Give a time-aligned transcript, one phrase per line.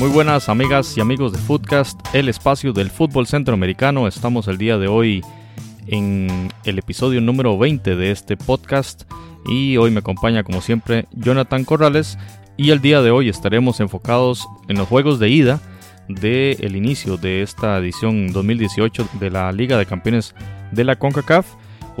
[0.00, 4.08] Muy buenas amigas y amigos de Footcast, el espacio del fútbol centroamericano.
[4.08, 5.22] Estamos el día de hoy
[5.88, 9.02] en el episodio número 20 de este podcast
[9.44, 12.16] y hoy me acompaña como siempre Jonathan Corrales
[12.56, 15.60] y el día de hoy estaremos enfocados en los juegos de ida
[16.08, 20.34] del inicio de esta edición 2018 de la Liga de Campeones
[20.72, 21.46] de la CONCACAF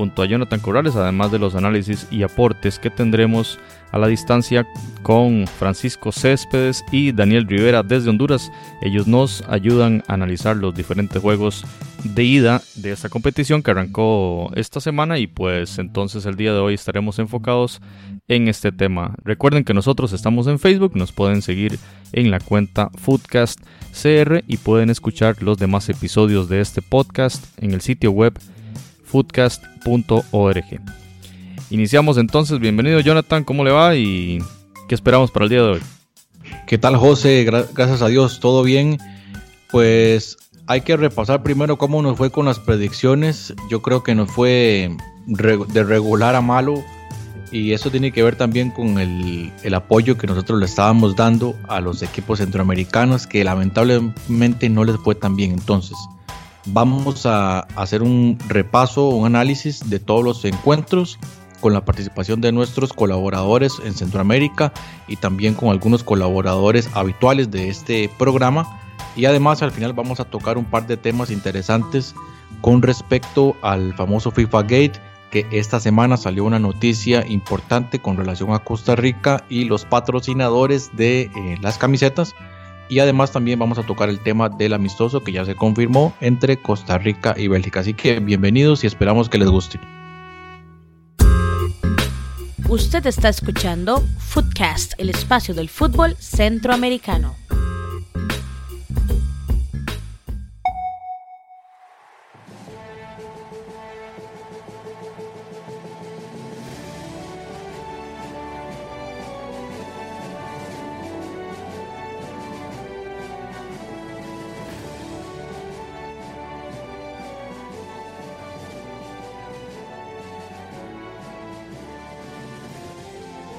[0.00, 3.58] junto a Jonathan Corrales, además de los análisis y aportes que tendremos
[3.92, 4.66] a la distancia
[5.02, 8.50] con Francisco Céspedes y Daniel Rivera desde Honduras.
[8.80, 11.66] Ellos nos ayudan a analizar los diferentes juegos
[12.02, 16.60] de ida de esta competición que arrancó esta semana y pues entonces el día de
[16.60, 17.82] hoy estaremos enfocados
[18.26, 19.16] en este tema.
[19.22, 21.78] Recuerden que nosotros estamos en Facebook, nos pueden seguir
[22.12, 23.60] en la cuenta Foodcast
[23.92, 28.32] CR y pueden escuchar los demás episodios de este podcast en el sitio web
[29.10, 30.64] foodcast.org.
[31.70, 34.38] Iniciamos entonces, bienvenido Jonathan, ¿cómo le va y
[34.88, 35.80] qué esperamos para el día de hoy?
[36.66, 37.46] ¿Qué tal José?
[37.46, 38.98] Gra- gracias a Dios, todo bien.
[39.70, 43.54] Pues hay que repasar primero cómo nos fue con las predicciones.
[43.70, 46.82] Yo creo que nos fue de regular a malo
[47.52, 51.54] y eso tiene que ver también con el, el apoyo que nosotros le estábamos dando
[51.68, 55.52] a los equipos centroamericanos que lamentablemente no les fue tan bien.
[55.52, 55.96] Entonces,
[56.66, 61.18] vamos a hacer un repaso, un análisis de todos los encuentros
[61.60, 64.72] con la participación de nuestros colaboradores en Centroamérica
[65.06, 68.66] y también con algunos colaboradores habituales de este programa.
[69.16, 72.14] Y además al final vamos a tocar un par de temas interesantes
[72.60, 74.92] con respecto al famoso FIFA Gate,
[75.30, 80.90] que esta semana salió una noticia importante con relación a Costa Rica y los patrocinadores
[80.96, 82.34] de eh, las camisetas.
[82.90, 86.60] Y además también vamos a tocar el tema del amistoso que ya se confirmó entre
[86.60, 87.80] Costa Rica y Bélgica.
[87.80, 89.78] Así que bienvenidos y esperamos que les guste.
[92.68, 97.36] Usted está escuchando Footcast, el espacio del fútbol centroamericano.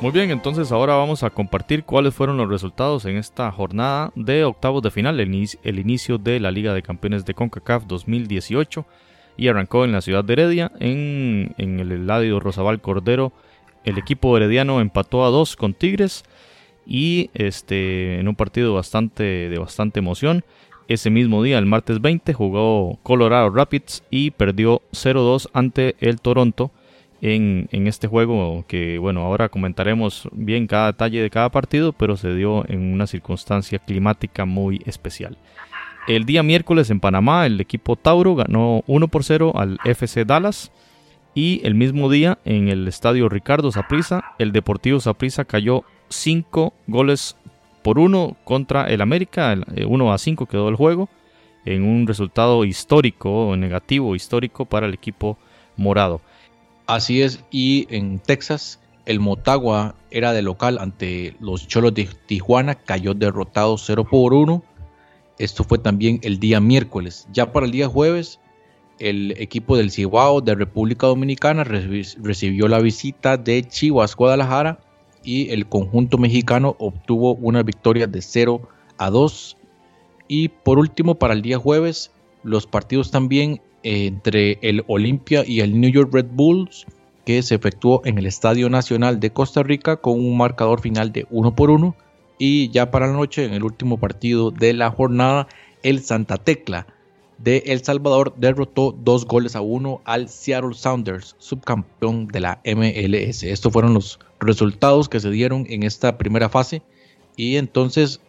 [0.01, 4.43] Muy bien, entonces ahora vamos a compartir cuáles fueron los resultados en esta jornada de
[4.43, 8.85] octavos de final, el, inicio- de la Liga de Campeones de CONCACAF 2018
[9.37, 13.31] y arrancó en la ciudad de Heredia, en, en el Eladio Rosabal Cordero.
[13.83, 16.23] El equipo herediano empató a dos con Tigres
[16.85, 20.43] y este, en un partido bastante, de bastante emoción.
[20.87, 26.71] Ese mismo día, el martes 20, jugó Colorado Rapids y perdió 0-2 ante el Toronto
[27.21, 32.17] en, en este juego que, bueno, ahora comentaremos bien cada detalle de cada partido, pero
[32.17, 35.37] se dio en una circunstancia climática muy especial.
[36.07, 40.71] El día miércoles en Panamá, el equipo Tauro ganó 1 por 0 al FC Dallas.
[41.33, 47.37] Y el mismo día, en el estadio Ricardo Saprissa, el Deportivo Saprissa cayó 5 goles
[47.83, 49.55] por 1 contra el América.
[49.87, 51.07] 1 a 5 quedó el juego,
[51.65, 55.37] en un resultado histórico, negativo histórico para el equipo
[55.77, 56.19] morado.
[56.87, 62.75] Así es, y en Texas el Motagua era de local ante los Cholos de Tijuana,
[62.75, 64.63] cayó derrotado 0 por 1.
[65.39, 67.27] Esto fue también el día miércoles.
[67.31, 68.39] Ya para el día jueves,
[68.99, 74.79] el equipo del Cibao de República Dominicana reci- recibió la visita de Chivas Guadalajara
[75.23, 78.61] y el conjunto mexicano obtuvo una victoria de 0
[78.97, 79.57] a 2.
[80.27, 82.11] Y por último, para el día jueves,
[82.43, 86.85] los partidos también entre el Olimpia y el New York Red Bulls,
[87.25, 91.27] que se efectuó en el Estadio Nacional de Costa Rica con un marcador final de
[91.29, 91.95] 1 por 1.
[92.37, 95.47] Y ya para la noche, en el último partido de la jornada,
[95.83, 96.87] el Santa Tecla
[97.43, 103.43] de El Salvador derrotó dos goles a uno al Seattle Sounders, subcampeón de la MLS.
[103.43, 106.83] Estos fueron los resultados que se dieron en esta primera fase.
[107.35, 108.21] Y entonces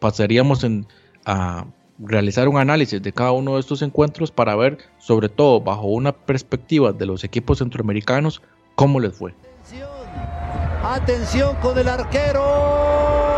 [0.00, 0.86] pasaríamos en,
[1.24, 1.66] a
[1.98, 6.12] realizar un análisis de cada uno de estos encuentros para ver, sobre todo bajo una
[6.12, 8.42] perspectiva de los equipos centroamericanos,
[8.74, 9.34] cómo les fue.
[10.82, 13.37] Atención con el arquero.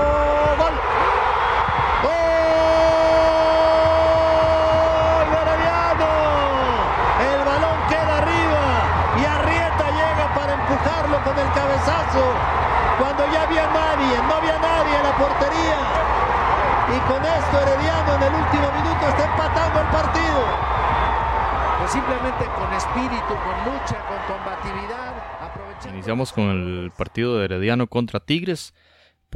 [21.91, 25.17] Simplemente con espíritu, con lucha, con combatividad.
[25.41, 28.75] aprovechando- Iniciamos con el partido de Herediano contra Tigres.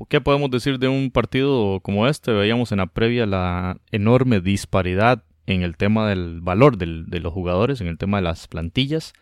[0.09, 2.33] ¿Qué podemos decir de un partido como este?
[2.33, 7.81] Veíamos en la previa la enorme disparidad en el tema del valor de los jugadores,
[7.81, 9.13] en el tema de las plantillas.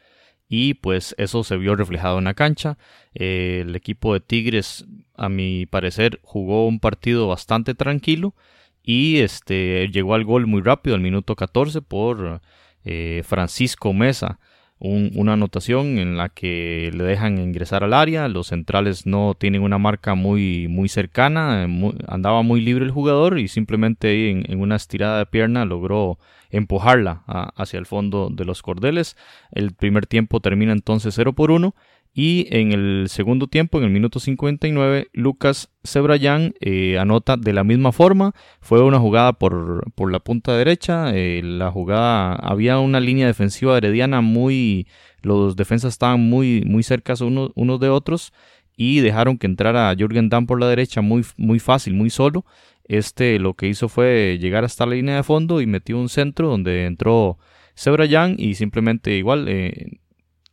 [0.49, 2.77] Y pues eso se vio reflejado en la cancha.
[3.15, 4.87] Eh, el equipo de Tigres,
[5.17, 8.35] a mi parecer, jugó un partido bastante tranquilo.
[8.83, 12.43] Y este llegó al gol muy rápido, al minuto 14, por
[12.85, 14.39] eh, Francisco Mesa
[14.85, 19.63] un- una anotación en la que le dejan ingresar al área, los centrales no tienen
[19.63, 21.69] una marca muy, muy cercana,
[22.09, 26.19] andaba muy libre el jugador y simplemente en una estirada de pierna logró
[26.51, 29.17] empujarla a- hacia el fondo de los cordeles.
[29.53, 31.77] El primer tiempo termina entonces 0 por 1
[32.15, 37.65] y en el segundo tiempo, en el minuto 59, Lucas Cebrayán eh, anota de la
[37.65, 38.35] misma forma.
[38.61, 41.13] Fue una jugada por, por la punta derecha.
[41.15, 44.87] eh, la jugada, había una línea defensiva herediana muy.
[45.23, 48.33] Los defensas estaban muy, muy cerca unos, unos de otros
[48.77, 52.45] y dejaron que entrara Jürgen Damm por la derecha muy, muy fácil, muy solo.
[52.85, 56.49] Este lo que hizo fue llegar hasta la línea de fondo y metió un centro
[56.49, 57.39] donde entró
[57.75, 60.01] Cebrayán y simplemente igual eh,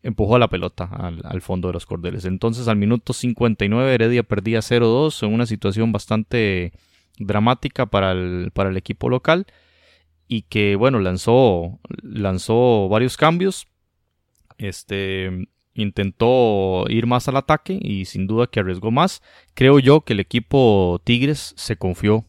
[0.04, 2.26] empujó la pelota al, fondo de los cordeles.
[2.26, 6.74] Entonces al minuto 59 Heredia perdía 0-2 en una situación bastante
[7.18, 9.46] dramática para el, para el equipo local
[10.28, 13.68] y que bueno lanzó, lanzó varios cambios.
[14.58, 19.22] Este intentó ir más al ataque y sin duda que arriesgó más.
[19.54, 22.26] Creo yo que el equipo Tigres se confió.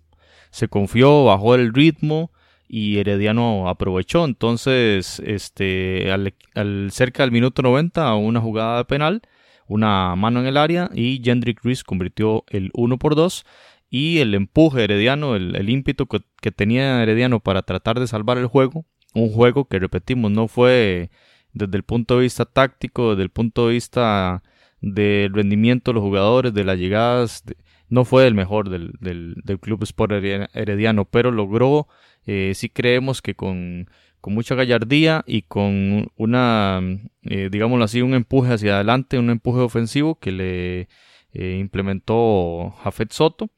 [0.50, 2.32] Se confió, bajó el ritmo
[2.72, 4.25] y Herediano aprovechó.
[4.25, 9.22] Entonces, este, al, cerca del minuto 90, una jugada de penal,
[9.67, 13.44] una mano en el área y Jendrik Ruiz convirtió el 1 por 2
[13.90, 18.38] y el empuje Herediano, el, el ímpetu que, que tenía Herediano para tratar de salvar
[18.38, 18.84] el juego.
[19.14, 21.11] Un juego que repetimos, no fue
[21.52, 24.44] desde el punto de vista táctico, desde el punto de vista
[24.81, 27.56] del rendimiento de los jugadores, de las llegadas, de-
[27.91, 31.87] no fue el mejor del, del, del Club Sport Heredia- Herediano, pero logró,
[32.25, 33.91] eh, sí creemos que con,
[34.21, 36.81] con mucha gallardía y con una,
[37.25, 40.89] eh, digámoslo así, un empuje hacia adelante, un empuje ofensivo que le
[41.33, 43.51] eh, implementó Jafet Soto.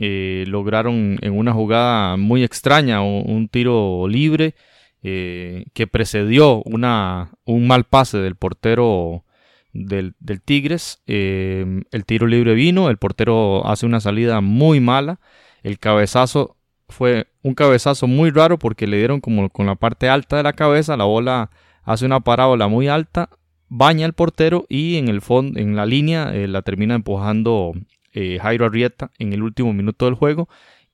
[0.00, 4.54] Eh, lograron en una jugada muy extraña un, un tiro libre
[5.02, 9.24] que precedió una, un mal pase del portero
[9.74, 11.02] del, del Tigres.
[11.06, 15.20] Eh, el tiro libre vino, el portero hace una salida muy mala.
[15.62, 16.56] El cabezazo
[16.88, 20.52] fue un cabezazo muy raro porque le dieron como con la parte alta de la
[20.52, 21.50] cabeza, la bola
[21.82, 23.28] hace una parábola muy alta,
[23.68, 27.72] baña al portero y en el fondo, en la línea, eh, la termina empujando
[28.12, 30.48] eh, Jairo Arrieta en el último minuto del juego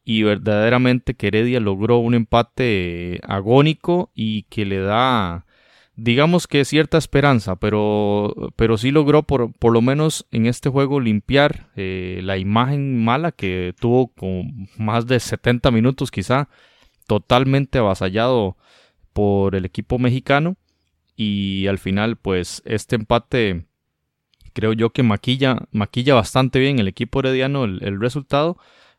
[0.05, 5.45] y verdaderamente que Heredia logró un empate eh, agónico y que le da
[6.03, 10.99] digamos que cierta esperanza, pero, pero sí logró por, por lo menos en este juego
[10.99, 16.49] limpiar eh, la imagen mala que tuvo con más de 70 minutos quizá
[17.07, 18.57] totalmente avasallado
[19.13, 20.57] por el equipo mexicano.
[21.17, 23.67] Y al final pues este empate
[24.55, 28.57] creo yo que maquilla, maquilla bastante bien el equipo herediano el, el resultado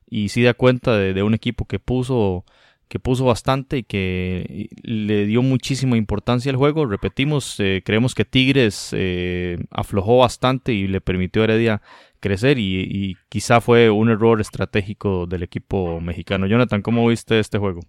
[0.08, 2.46] y sí da cuenta de, de un equipo que puso
[2.92, 6.86] que puso bastante y que le dio muchísima importancia al juego.
[6.86, 11.82] Repetimos, eh, creemos que Tigres eh, aflojó bastante y le permitió a Heredia
[12.20, 16.48] crecer y, quizá fue un error estratégico del equipo mexicano.
[16.48, 17.80] Jonathan, ¿cómo viste este juego?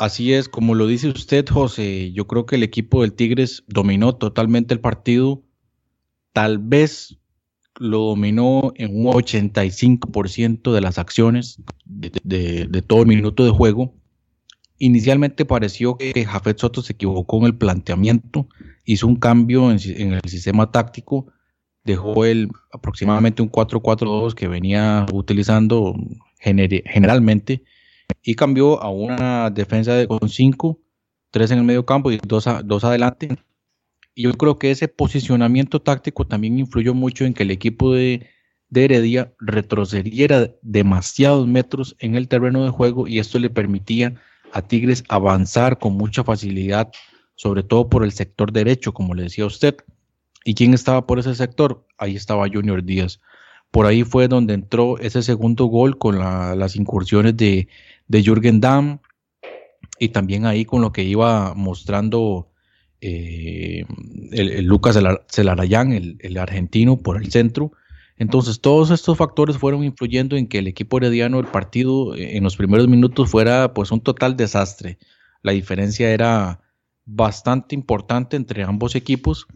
[0.00, 4.16] Así es, como lo dice usted, José, yo creo que el equipo del Tigres dominó
[4.16, 5.44] totalmente el partido.
[6.32, 7.20] Tal vez
[7.78, 13.52] lo dominó en un 85% de las acciones de, de, de todo el minuto de
[13.52, 13.94] juego.
[14.78, 18.48] Inicialmente pareció que Jafet Soto se equivocó en el planteamiento,
[18.84, 19.78] hizo un cambio en,
[20.12, 21.32] el sistema táctico,
[21.84, 25.94] dejó el aproximadamente un 4-4-2 que venía utilizando
[26.40, 27.62] gener, generalmente
[28.22, 30.78] y cambió a una defensa de, con 5,
[31.30, 33.28] 3 en el medio campo y 2 dos adelante.
[34.14, 38.28] Y yo creo que ese posicionamiento táctico también influyó mucho en que el equipo de
[38.74, 44.14] Heredia retrocediera demasiados metros en el terreno de juego y esto le permitía
[44.54, 46.90] a Tigres avanzar con mucha facilidad,
[47.34, 49.76] sobre todo por el sector derecho, como le decía usted.
[50.44, 51.84] ¿Y quién estaba por ese sector?
[51.98, 53.20] Ahí estaba Junior Díaz.
[53.70, 57.66] por ahí fue donde entró ese segundo gol con las incursiones de,
[58.06, 59.00] de Jürgen Damm
[59.98, 62.48] y también ahí con lo que iba mostrando
[63.00, 63.84] eh,
[64.30, 64.96] el, Lucas
[65.28, 67.72] Celarayán, el, el, argentino, por el centro.
[68.16, 72.44] Entonces todos estos factores fueron influyendo en que el equipo herediano, el partido eh, en
[72.44, 74.98] los primeros minutos fuera pues un total desastre.
[75.42, 76.60] La diferencia era
[77.04, 79.46] bastante importante entre ambos equipos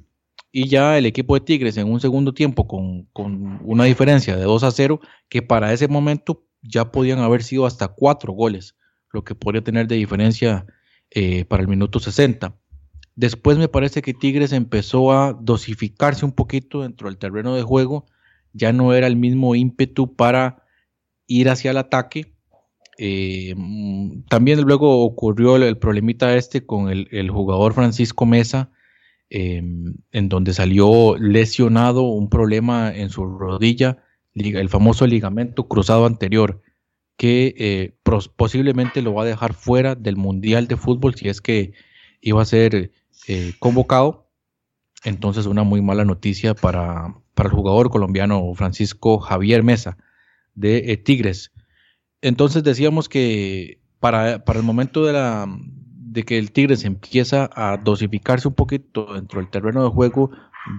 [0.51, 4.45] y ya el equipo de Tigres en un segundo tiempo con, con, una diferencia de
[4.45, 8.77] 2 a 0 que para ese momento ya podían haber sido hasta cuatro goles,
[9.13, 10.67] lo que podría tener de diferencia
[11.11, 12.57] eh, para el minuto 60.
[13.15, 18.07] Después me parece que Tigres empezó a dosificarse un poquito dentro del terreno de juego,
[18.53, 20.65] ya no era el mismo ímpetu para
[21.27, 22.35] ir hacia el ataque.
[22.99, 23.55] Eh,
[24.29, 28.71] también luego ocurrió el, problemita este con el jugador Francisco Mesa,
[29.31, 33.99] Em, en donde salió lesionado un problema en su rodilla,
[34.35, 36.63] el famoso ligamento cruzado anterior,
[37.19, 37.95] que eh,
[38.37, 41.73] posiblemente lo va a dejar fuera del Mundial de Fútbol si es que
[42.23, 42.91] iba a ser
[43.27, 44.28] eh, convocado.
[45.05, 49.97] Entonces una muy mala noticia para, para el jugador colombiano Francisco Javier Mesa
[50.55, 51.53] de eh, Tigres.
[52.21, 55.47] Entonces decíamos que para, para el momento de la,
[56.09, 60.31] de que el Tigres empieza a dosificarse un poquito dentro del terreno de juego,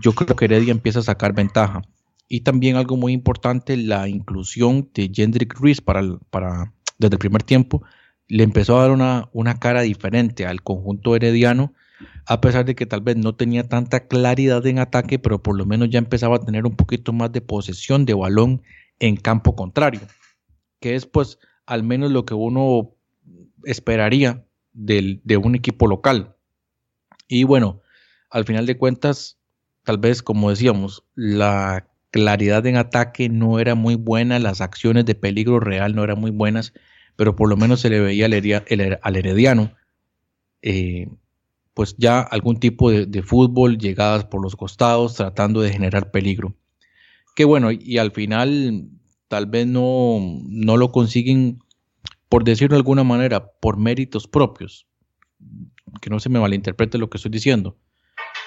[0.01, 1.81] yo creo que Heredia empieza a sacar ventaja.
[2.27, 7.43] Y también algo muy importante, la inclusión de Jendrik Ruiz para, para, desde el primer
[7.43, 7.83] tiempo,
[8.27, 11.73] le empezó a dar una, una cara diferente al conjunto herediano,
[12.29, 15.65] a pesar de que tal vez no tenía tanta claridad en ataque, pero por lo
[15.65, 18.62] menos ya empezaba a tener un poquito más de posesión de balón
[19.00, 20.01] en campo contrario,
[20.79, 22.91] que es pues al menos lo que uno
[23.63, 26.36] esperaría de un equipo local.
[27.27, 27.81] Y bueno,
[28.29, 29.39] al final de cuentas,
[29.83, 35.15] tal vez como decíamos, la claridad en ataque no era muy buena, las acciones de
[35.15, 36.74] peligro real no eran muy buenas,
[37.15, 39.71] pero por lo menos se le veía al, herediano,
[40.62, 41.07] eh,
[41.79, 46.53] pues ya algún tipo de, fútbol, llegadas por los costados, tratando de generar peligro.
[47.38, 48.89] Que bueno, y al final
[49.29, 51.59] tal vez no, no lo consiguen
[52.27, 54.88] por decirlo de alguna manera, por méritos propios,
[56.01, 57.77] que no se me malinterprete lo que estoy diciendo,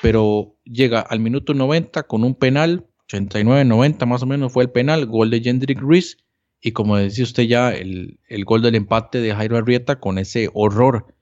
[0.03, 5.07] pero llega al minuto 90 con un penal, 89-90 más o menos fue el penal,
[5.07, 6.19] gol de Jendrik Ruiz,
[6.61, 11.15] y como decía usted ya, el, gol del empate de Jairo Arrieta con ese horror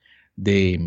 [0.42, 0.78] de,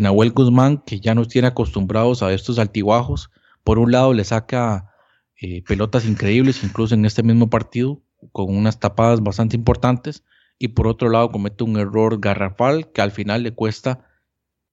[0.00, 3.30] Nahuel Guzmán, que ya nos tiene acostumbrados a estos altibajos.
[3.62, 4.92] Por un lado le saca
[5.40, 10.24] eh, pelotas increíbles, incluso en este mismo partido, con unas tapadas bastante importantes,
[10.58, 14.06] y por otro lado comete un error garrafal que al final le cuesta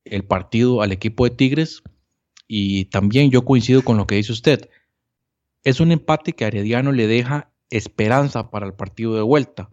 [0.06, 1.84] el partido al equipo de Tigres
[2.48, 4.70] y también yo coincido con lo que dice usted.
[5.64, 9.72] Es un empate que a Herediano le deja esperanza para el partido de vuelta,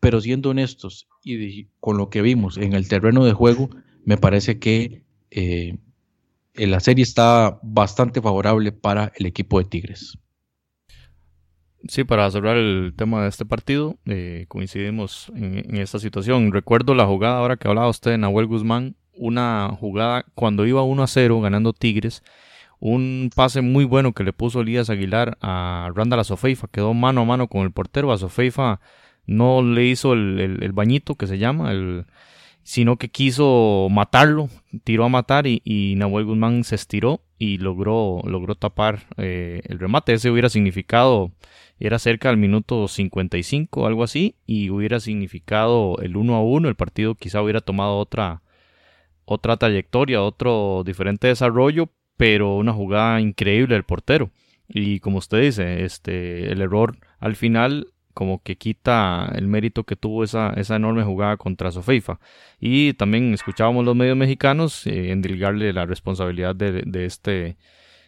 [0.00, 3.68] pero siendo honestos y con lo que vimos en el terreno de juego,
[4.04, 5.76] me parece que eh,
[6.54, 10.18] la serie está bastante favorable para el equipo de Tigres.
[11.88, 16.52] Sí, para cerrar el tema de este partido, eh, coincidimos en, esta situación.
[16.52, 21.02] Recuerdo la jugada ahora que hablaba usted de Nahuel Guzmán, una jugada cuando iba 1
[21.02, 22.22] a 0 ganando Tigres,
[22.78, 27.24] un pase muy bueno que le puso Elías Aguilar a Randall Azofeifa, quedó mano a
[27.24, 28.80] mano con el portero, Azofeifa
[29.26, 32.06] no le hizo el, bañito que se llama, el,
[32.62, 34.48] sino que quiso matarlo,
[34.84, 39.78] tiró a matar y, y Nahuel Guzmán se estiró y logró, logró tapar eh, el
[39.78, 40.14] remate.
[40.14, 41.32] Ese hubiera significado
[41.78, 46.74] era cerca del minuto 55 algo así y hubiera significado el 1 a 1 el
[46.74, 48.42] partido quizá hubiera tomado otra
[49.24, 54.30] otra trayectoria otro diferente desarrollo pero una jugada increíble del portero
[54.68, 59.94] y como usted dice este el error al final como que quita el mérito que
[59.94, 62.18] tuvo esa, esa enorme jugada contra Sofeifa.
[62.58, 67.58] Y también escuchábamos los medios mexicanos eh, endilgarle la responsabilidad de, de, este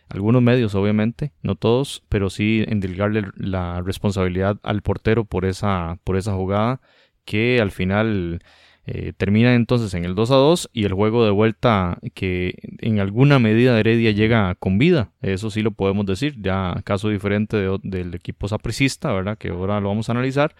[0.09, 6.17] algunos medios obviamente, no todos, pero sí endilgarle la responsabilidad al portero por esa, por
[6.17, 6.81] esa jugada
[7.27, 8.41] que al final
[8.91, 13.01] eh, termina entonces en el 2 a 2 y el juego de vuelta que en
[13.01, 18.15] alguna medida Heredia llega con vida, eso sí lo podemos decir, ya caso diferente del
[18.15, 19.37] equipo sapricista, ¿verdad?
[19.37, 20.55] Que ahora lo vamos a analizar,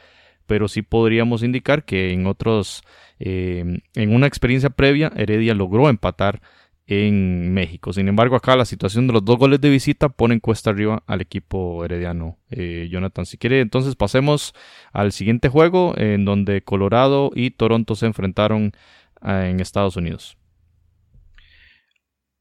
[0.47, 2.83] pero sí podríamos indicar que en otros,
[3.19, 6.43] eh, en una experiencia previa, Heredia logró empatar
[6.89, 7.93] en México.
[7.93, 11.21] Sin embargo, acá la situación de los dos goles de visita pone cuesta arriba al
[11.21, 12.39] equipo herediano.
[12.51, 14.55] Eh, Jonathan, si quiere, entonces pasemos
[14.93, 18.73] al siguiente juego en donde Colorado y Toronto se enfrentaron
[19.21, 20.39] ah, en Estados Unidos.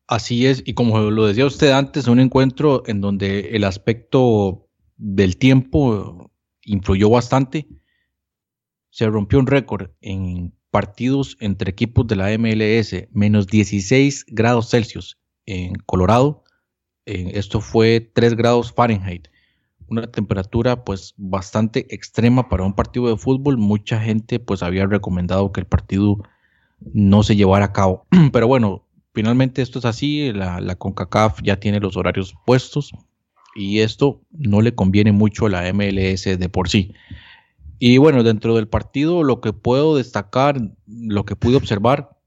[0.08, 5.36] Así es, y como lo decía usted antes, un encuentro en donde el aspecto del
[5.36, 7.68] tiempo influyó bastante.
[8.90, 15.18] Se rompió un récord en partidos entre equipos de la MLS, menos 16 grados Celsius
[15.46, 16.44] en Colorado.
[17.06, 19.30] esto fue 3 grados Fahrenheit.
[19.88, 23.58] Una temperatura pues bastante extrema para un partido de fútbol.
[23.58, 26.18] Mucha gente pues había recomendado que el partido
[26.80, 28.06] no se llevara a cabo.
[28.34, 30.34] Pero bueno, finalmente esto es así.
[30.34, 32.92] La, la CONCACAF ya tiene los horarios puestos
[33.56, 36.94] y esto no le conviene mucho a la MLS de por sí.
[37.80, 42.18] Y bueno, dentro del partido lo que puedo destacar, lo que pude observar,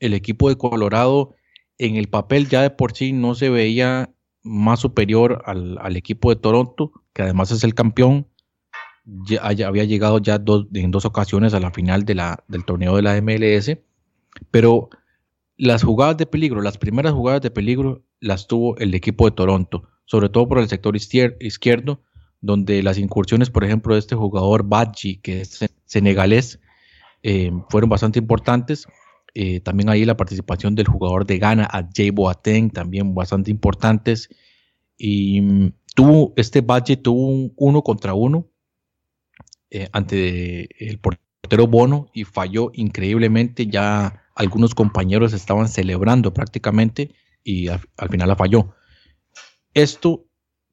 [0.00, 1.34] el equipo de Colorado
[1.78, 6.36] en el papel ya de por sí no se veía más superior al, equipo de
[6.36, 8.26] Toronto, que además es el campeón.
[9.04, 10.40] Ya, había llegado ya
[10.74, 13.78] en dos ocasiones a la final de la, del torneo de la MLS,
[14.50, 14.90] pero
[15.56, 19.88] las jugadas de peligro, las primeras jugadas de peligro las tuvo el equipo de Toronto,
[20.04, 22.02] sobre todo por el sector izquierdo,
[22.42, 26.60] donde las incursiones, por ejemplo, de este jugador Badji, que es senegalés,
[27.22, 28.86] eh, fueron bastante importantes.
[29.34, 34.28] Eh, también ahí la participación del jugador de Ghana, Jay Boateng, también bastante importantes.
[34.98, 38.48] Y mm, tuvo, este Badji tuvo un uno contra uno
[39.70, 43.68] eh, ante el portero Bono y falló increíblemente.
[43.68, 48.74] Ya algunos compañeros estaban celebrando prácticamente y al, al final la falló.
[49.74, 50.26] Esto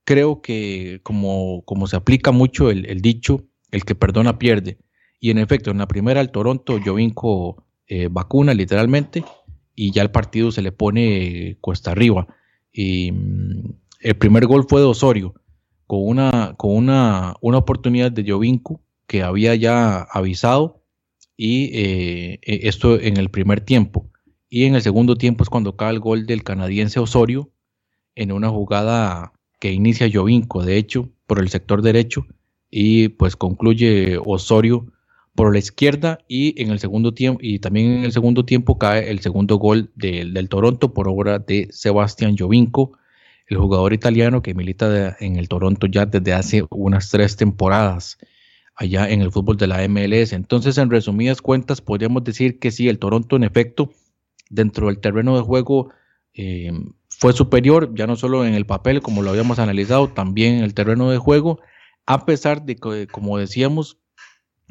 [0.09, 4.79] creo que como, como se aplica mucho el, dicho, el que perdona pierde.
[5.19, 9.23] Y en efecto, en la primera el Toronto, Jovinko eh, vacuna literalmente
[9.75, 12.25] y ya el partido se le pone cuesta arriba.
[12.73, 15.35] Y mm, el primer gol fue de Osorio,
[15.85, 20.81] con una, con una, una oportunidad de Jovinko que había ya avisado
[21.37, 24.09] y eh, e, esto en el primer tiempo.
[24.49, 27.51] Y en el segundo tiempo es cuando cae el gol del canadiense Osorio
[28.15, 32.25] en una jugada que inicia Jovinko, de hecho, por el sector derecho
[32.72, 34.91] y pues concluye Osorio
[35.35, 39.09] por la izquierda y en el segundo tiempo y también en el segundo tiempo cae
[39.09, 42.98] el segundo gol del Toronto por obra de Sebastián Jovinko,
[43.48, 48.17] el jugador italiano que milita en el Toronto ya desde hace unas tres temporadas
[48.75, 50.33] allá en el fútbol de la MLS.
[50.33, 53.91] Entonces, en resumidas cuentas, podríamos decir que sí, el Toronto en efecto
[54.50, 55.89] dentro del terreno de juego
[56.33, 56.72] eh,
[57.20, 60.74] fue superior, ya no solo en el papel, como lo habíamos analizado, también en el
[60.74, 61.60] terreno de juego,
[62.05, 63.98] a pesar de que, como decíamos,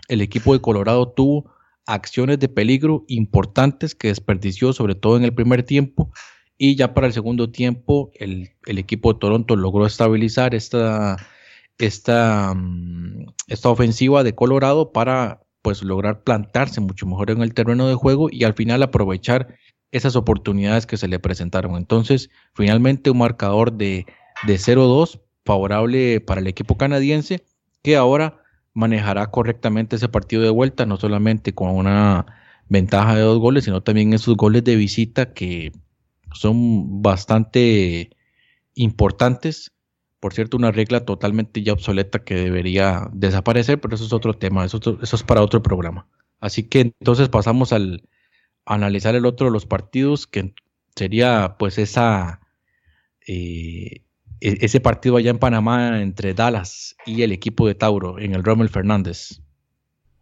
[0.08, 1.52] el equipo de Colorado tuvo
[1.86, 6.10] acciones de peligro importantes que desperdició, sobre todo en el primer tiempo,
[6.56, 11.16] y ya para el segundo tiempo el, equipo de Toronto logró estabilizar esta,
[11.76, 17.88] esta, mm, esta ofensiva de Colorado para pues lograr plantarse mucho mejor en el terreno
[17.88, 19.54] de juego y al final aprovechar
[19.90, 21.76] esas oportunidades que se le presentaron.
[21.76, 24.06] Entonces, finalmente un marcador de,
[24.46, 27.44] de 0-2 favorable para el equipo canadiense
[27.82, 28.42] que ahora
[28.74, 32.26] manejará correctamente ese partido de vuelta, no solamente con una
[32.68, 35.72] ventaja de dos goles, sino también esos goles de visita que
[36.32, 38.10] son bastante
[38.74, 39.72] importantes.
[40.20, 44.64] Por cierto, una regla totalmente ya obsoleta que debería desaparecer, pero eso es otro tema,
[44.64, 46.06] eso, eso es para otro programa.
[46.40, 48.02] Así que entonces pasamos al,
[48.74, 50.54] analizar el otro de los partidos, que
[50.94, 52.40] sería pues esa
[53.26, 54.02] eh,
[54.40, 58.44] e-, ese partido allá en Panamá entre Dallas y el equipo de Tauro en el
[58.44, 59.40] Rommel Fernández.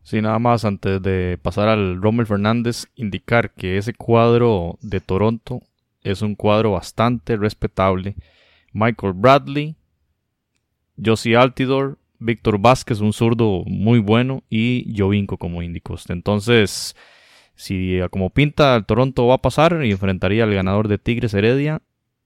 [0.03, 5.61] Sí, nada más antes de pasar al Rommel Fernández, indicar que ese cuadro de Toronto
[6.03, 8.15] es un cuadro bastante respetable.
[8.73, 9.75] Michael Bradley,
[11.05, 16.95] Josie Altidor, Víctor Vázquez, un zurdo muy bueno, y Jovinko como indicó Entonces,
[17.57, 21.83] si como pinta el Toronto va a pasar y enfrentaría al ganador de Tigres Heredia,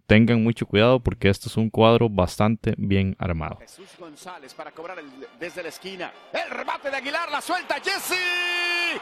[0.07, 3.59] tengan mucho cuidado porque este es un cuadro bastante bien armado.
[3.61, 4.99] Jesús González para cobrar
[5.39, 6.13] desde la esquina.
[6.33, 9.01] El remate de Aguilar, la suelta Jesse.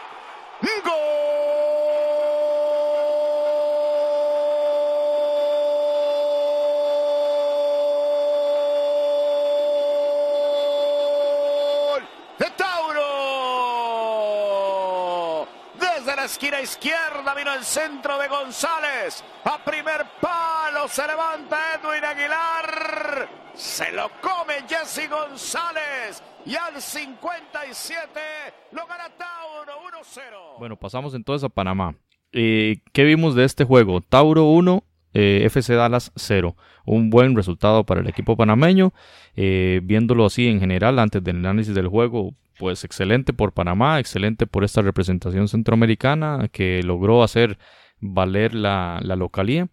[0.85, 0.93] ¡Gol!
[16.25, 19.25] Esquina izquierda vino el centro de González.
[19.45, 23.29] A primer palo se levanta Edwin Aguilar.
[23.55, 26.23] Se lo come Jesse González.
[26.47, 28.21] Y al 57
[28.73, 30.59] lo gana Tauro 1-0.
[30.59, 31.95] Bueno, pasamos entonces a Panamá.
[32.33, 34.01] Eh, ¿Qué vimos de este juego?
[34.01, 36.57] Tauro 1, eh, FC Dallas 0.
[36.85, 38.93] Un buen resultado para el equipo panameño.
[39.37, 44.47] Eh, viéndolo así en general, antes del análisis del juego, pues excelente por Panamá, excelente
[44.47, 47.59] por esta representación centroamericana que logró hacer
[48.01, 49.69] valer la, localía.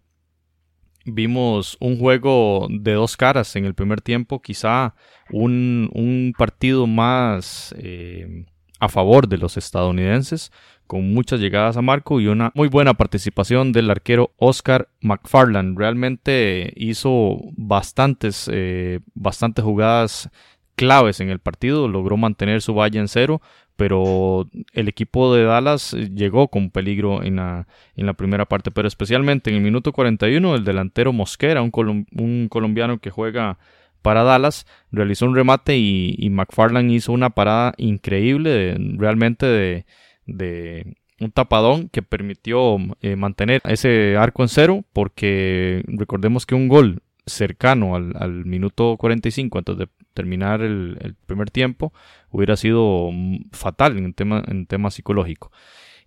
[1.04, 4.94] vimos un juego de dos caras en el primer tiempo, quizá
[5.30, 8.46] un, partido más eh,
[8.80, 10.52] a favor de los estadounidenses,
[10.86, 15.76] con muchas llegadas a marco y una muy buena participación del arquero Oscar McFarland.
[15.76, 20.30] Realmente hizo bastantes, eh, bastantes jugadas
[20.76, 23.40] claves en el partido, logró mantener su valla en cero,
[23.76, 28.86] pero el equipo de Dallas llegó con peligro en la, en la primera parte, pero
[28.86, 33.58] especialmente en el minuto 41 el delantero Mosquera, un, un colombiano que juega
[34.02, 39.86] para Dallas, realizó un remate y, y McFarland hizo una parada increíble, realmente de,
[40.26, 46.68] de, un tapadón que permitió eh, mantener ese arco en cero, porque recordemos que un
[46.68, 51.92] gol cercano al, minuto 45 antes de terminar el, primer tiempo
[52.30, 53.10] hubiera sido
[53.52, 55.50] fatal en tema, en tema psicológico.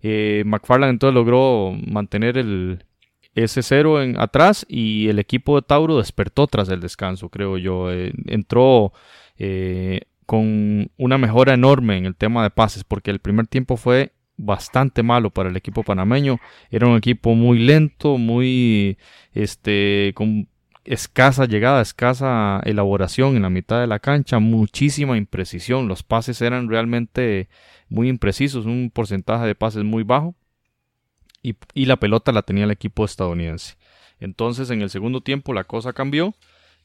[0.02, 2.84] Eh, McFarland entonces logró mantener el,
[3.34, 7.92] ese cero en, atrás y el equipo de Tauro despertó tras el descanso, creo yo.
[7.92, 8.92] Eh, entró
[9.36, 14.12] eh, con una mejora enorme en el tema de pases porque el primer tiempo fue
[14.36, 16.38] bastante malo para el equipo panameño.
[16.70, 18.96] Era un equipo muy lento, muy
[19.32, 20.48] este con
[20.84, 25.88] escasa llegada, escasa elaboración en la mitad de la cancha, muchísima imprecisión.
[25.88, 27.48] Los pases eran realmente
[27.88, 30.34] muy imprecisos, un porcentaje de pases muy bajo.
[31.42, 33.76] Y, la pelota la tenía el equipo estadounidense.
[34.18, 36.34] Entonces en el segundo tiempo la cosa cambió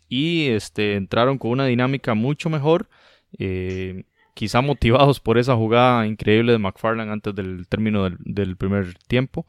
[0.07, 2.89] y este, entraron con una dinámica mucho mejor.
[3.37, 9.45] Eh, quizá motivados por esa jugada increíble de McFarland antes del término del primer tiempo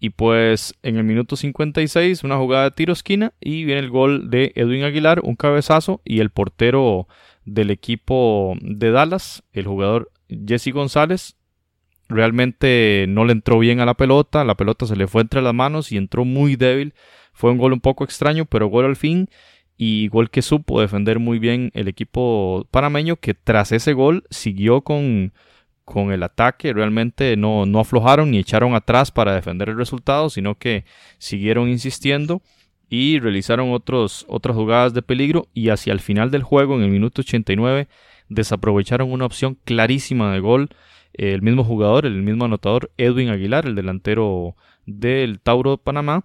[0.00, 4.30] y pues en el minuto 56, una jugada de tiro esquina y viene el gol
[4.30, 7.06] de Edwin Aguilar, un cabezazo y el portero
[7.44, 11.36] del equipo de Dallas, el jugador Jesse González,
[12.08, 15.54] realmente no le entró bien a la pelota, la pelota se le fue entre las
[15.54, 16.94] manos y entró muy débil.
[17.34, 19.28] Fue un gol un poco extraño, pero gol al fin
[19.76, 24.80] y gol que supo defender muy bien el equipo panameño que tras ese gol siguió
[24.80, 25.32] con
[25.84, 30.56] con el ataque, realmente no, no aflojaron ni echaron atrás para defender el resultado, sino
[30.56, 30.84] que
[31.18, 32.42] siguieron insistiendo
[32.88, 36.90] y realizaron otros, otras jugadas de peligro y hacia el final del juego, en el
[36.90, 37.88] minuto 89,
[38.28, 40.70] desaprovecharon una opción clarísima de gol.
[41.12, 46.24] El mismo jugador, el mismo anotador, Edwin Aguilar, el delantero del Tauro de Panamá,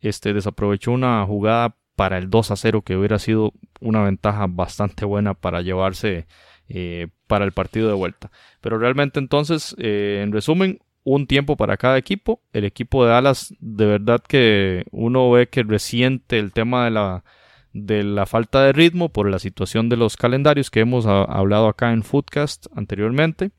[0.00, 5.04] este, desaprovechó una jugada para el 2 a 0 que hubiera sido una ventaja bastante
[5.04, 6.26] buena para llevarse
[6.68, 8.30] eh, para el partido de vuelta.
[8.60, 12.42] Pero realmente entonces, eh, en resumen, un tiempo para cada equipo.
[12.52, 17.24] El equipo de Dallas, de verdad que uno ve que resiente el tema de la,
[17.72, 21.92] de la falta de ritmo por la situación de los calendarios que hemos hablado acá
[21.92, 23.50] en Footcast anteriormente.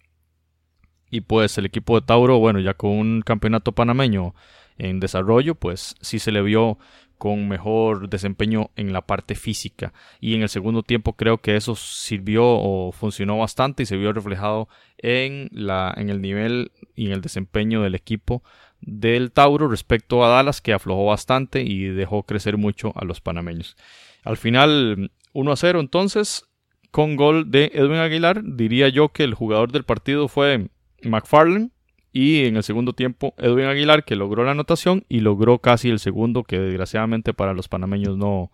[1.12, 4.34] Y pues el equipo de Tauro, bueno, ya con un campeonato panameño
[4.78, 6.78] en desarrollo, pues sí se le vio
[7.17, 9.93] con mejor desempeño en la parte física.
[10.19, 14.13] Y en el segundo tiempo creo que eso sirvió o funcionó bastante y se vio
[14.13, 18.43] reflejado en, la, en el nivel y en el desempeño del equipo
[18.82, 23.75] del Tauro respecto a Dallas que aflojó bastante y dejó crecer mucho a los panameños.
[24.23, 26.45] Al final 1 a 0 entonces
[26.91, 30.69] con gol de Edwin Aguilar diría yo que el jugador del partido fue
[31.04, 31.71] McFarlane
[32.15, 35.99] y en el segundo tiempo, Edwin Aguilar, que logró la anotación y logró casi el
[35.99, 38.54] segundo, que desgraciadamente para los panameños no,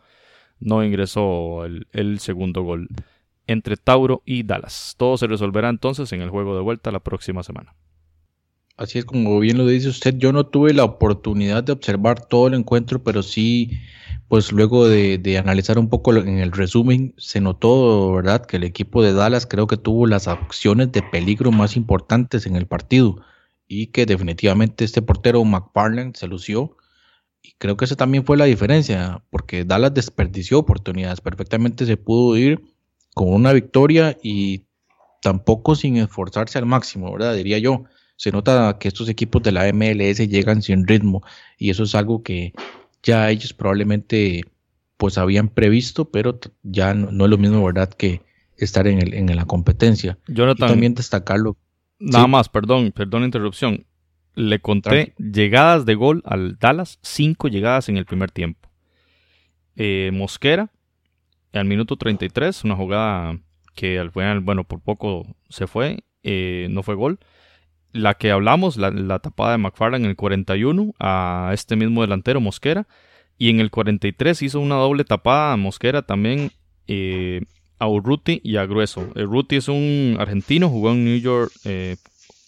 [0.60, 2.88] no ingresó el, segundo gol
[3.46, 4.96] entre Tauro y Dallas.
[4.98, 7.76] Todo se resolverá entonces en el juego de vuelta la próxima semana.
[8.78, 12.48] Así es como bien lo dice usted, yo no tuve la oportunidad de observar todo
[12.48, 13.78] el encuentro, pero sí,
[14.28, 18.64] pues luego de, de, analizar un poco en el resumen, se notó, ¿verdad?, que el
[18.64, 23.22] equipo de Dallas creo que tuvo las acciones de peligro más importantes en el partido
[23.74, 26.76] y que definitivamente este portero McFarland se lució.
[27.42, 31.22] Y creo que esa también fue la diferencia, porque Dallas desperdició oportunidades.
[31.22, 32.62] Perfectamente se pudo ir
[33.14, 34.66] con una victoria y
[35.22, 37.34] tampoco sin esforzarse al máximo, ¿verdad?
[37.34, 37.86] Diría yo.
[38.18, 41.24] Se nota que estos equipos de la MLS llegan sin ritmo
[41.58, 42.54] y eso es algo que
[43.02, 44.44] ya ellos probablemente
[44.98, 47.90] pues habían previsto, pero ya no, es lo mismo, ¿verdad?
[47.90, 48.22] Que
[48.58, 50.20] estar en, el, en la competencia.
[50.28, 51.56] Jonathan, y también destacarlo
[52.02, 53.86] Nada más, perdón, perdón la interrupción.
[54.34, 58.70] Le conté llegadas de gol al Dallas, cinco llegadas en el primer tiempo.
[59.76, 60.72] Eh, Mosquera,
[61.54, 63.38] al minuto 33, una jugada
[63.76, 67.20] que al final, bueno, por poco se fue, eh, no fue gol.
[67.92, 72.88] La que hablamos, la, tapada de McFarland en el 41 a este mismo delantero Mosquera.
[73.38, 76.52] Y en el 43 hizo una doble tapada a Mosquera también
[76.88, 77.42] eh,
[77.82, 79.10] a Urruti y a Grueso.
[79.16, 81.98] Urruti es un argentino, jugó en New York, eh,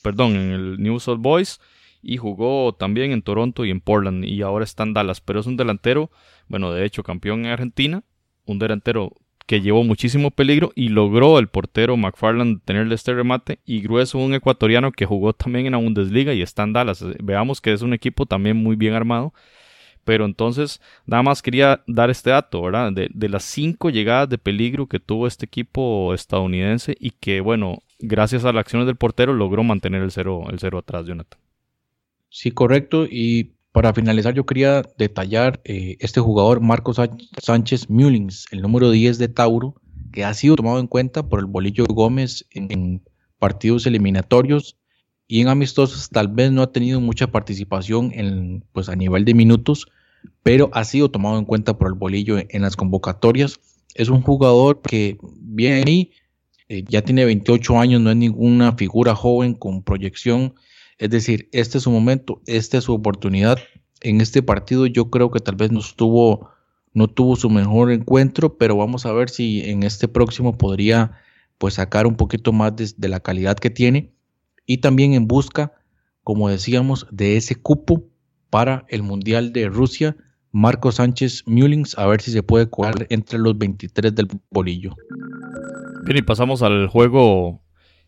[0.04, 1.60] perdón, en el New South Boys
[2.04, 5.48] y jugó también en Toronto y en Portland y ahora está en Dallas, pero es
[5.48, 6.12] un delantero,
[6.50, 8.04] bueno, de hecho campeón en Argentina,
[8.46, 9.14] un delantero
[9.48, 14.36] que llevó muchísimo peligro y logró el portero McFarland tenerle este remate y Grueso un
[14.36, 17.04] ecuatoriano que jugó también en la Bundesliga y está en Dallas.
[17.24, 19.34] Veamos que es un equipo también muy bien armado.
[20.04, 22.92] Pero entonces, nada más quería dar este dato, ¿verdad?
[22.92, 27.80] De, de las cinco llegadas de peligro que tuvo este equipo estadounidense y que, bueno,
[28.00, 31.40] gracias a las acciones del portero logró mantener el cero, el cero atrás, Jonathan.
[32.30, 33.06] Sí, correcto.
[33.10, 37.00] Y para finalizar, yo quería detallar eh, este jugador, Marcos
[37.42, 39.76] Sánchez Mullins, el número 10 de Tauro,
[40.12, 43.02] que ha sido tomado en cuenta por el Bolillo Gómez en,
[43.40, 44.78] partidos eliminatorios
[45.34, 46.10] y en amistosos.
[46.10, 49.88] Tal vez no ha tenido mucha participación en, pues, a nivel de minutos,
[50.44, 53.60] pero ha sido tomado en cuenta por el Bolillo en, las convocatorias.
[53.96, 56.12] Es un jugador que viene ahí,
[56.70, 60.54] eh, ya tiene 28 años, no es ninguna figura joven con proyección
[60.98, 63.58] es decir, este es su momento, esta es su oportunidad.
[64.02, 66.50] En este partido yo creo que tal vez no estuvo,
[66.94, 71.12] no tuvo su mejor encuentro, pero vamos a ver si en este próximo podría
[71.58, 74.14] pues sacar un poquito más de, la calidad que tiene
[74.66, 75.74] y también en busca,
[76.24, 78.04] como decíamos, de ese cupo
[78.50, 80.16] para el Mundial de Rusia.
[80.52, 84.96] Marco Sánchez Mullins, a ver si se puede colar entre los 23 del bolillo.
[86.06, 87.64] Bien, y pasamos al juego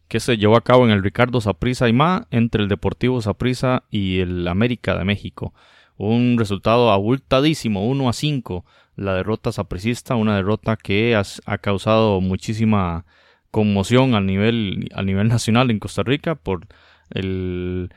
[0.07, 4.19] que se llevó a cabo en el Ricardo Saprissa Ma entre el Deportivo Saprissa y
[4.19, 5.53] el América de México.
[5.97, 8.65] Un resultado abultadísimo, 1 a 5.
[8.95, 13.05] La derrota sapricista, una derrota que ha, causado muchísima
[13.55, 16.67] conmoción a nivel, a nivel nacional en Costa Rica por
[17.09, 17.89] el,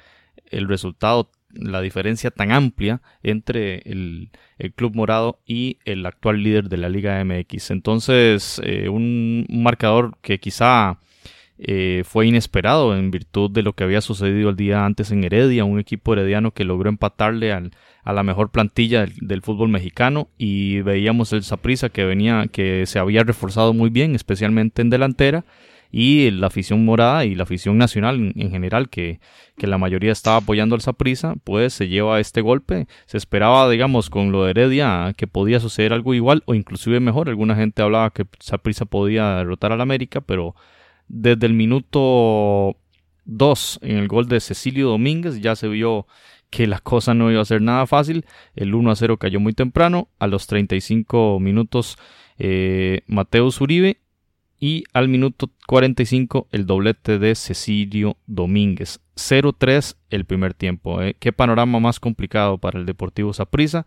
[0.53, 6.68] el resultado, la diferencia tan amplia entre el, el, Club Morado y el actual líder
[6.68, 7.73] de la Liga MX.
[7.73, 11.01] Entonces, eh, un marcador que quizá
[11.61, 15.64] eh, fue inesperado en virtud de lo que había sucedido el día antes en Heredia,
[15.64, 21.33] un equipo herediano que logró empatarle a la mejor plantilla del, fútbol mexicano y veíamos
[21.33, 25.44] el Saprisa que venía, que se había reforzado muy bien, especialmente en delantera
[25.90, 29.21] y la afición morada y la afición nacional en, general que,
[29.57, 32.87] que, la mayoría estaba apoyando al Saprisa, pues se lleva este golpe.
[33.07, 37.29] Se esperaba, digamos, con lo de Heredia que podía suceder algo igual o inclusive mejor.
[37.29, 40.55] Alguna gente hablaba que Saprisa podía derrotar al América, pero
[41.09, 42.77] desde el minuto
[43.25, 46.07] 2 en el gol de Cecilio Domínguez ya se vio
[46.51, 48.25] que la cosa no iba a ser nada fácil.
[48.55, 50.09] El 1 a 0 cayó muy temprano.
[50.18, 51.99] A los 35 minutos
[52.38, 54.01] eh, Mateus Uribe.
[54.61, 59.01] Y al minuto 45 el doblete de Cecilio Domínguez.
[59.14, 61.01] 0-3 el primer tiempo.
[61.01, 61.14] Eh.
[61.18, 63.87] Qué panorama más complicado para el Deportivo Saprissa.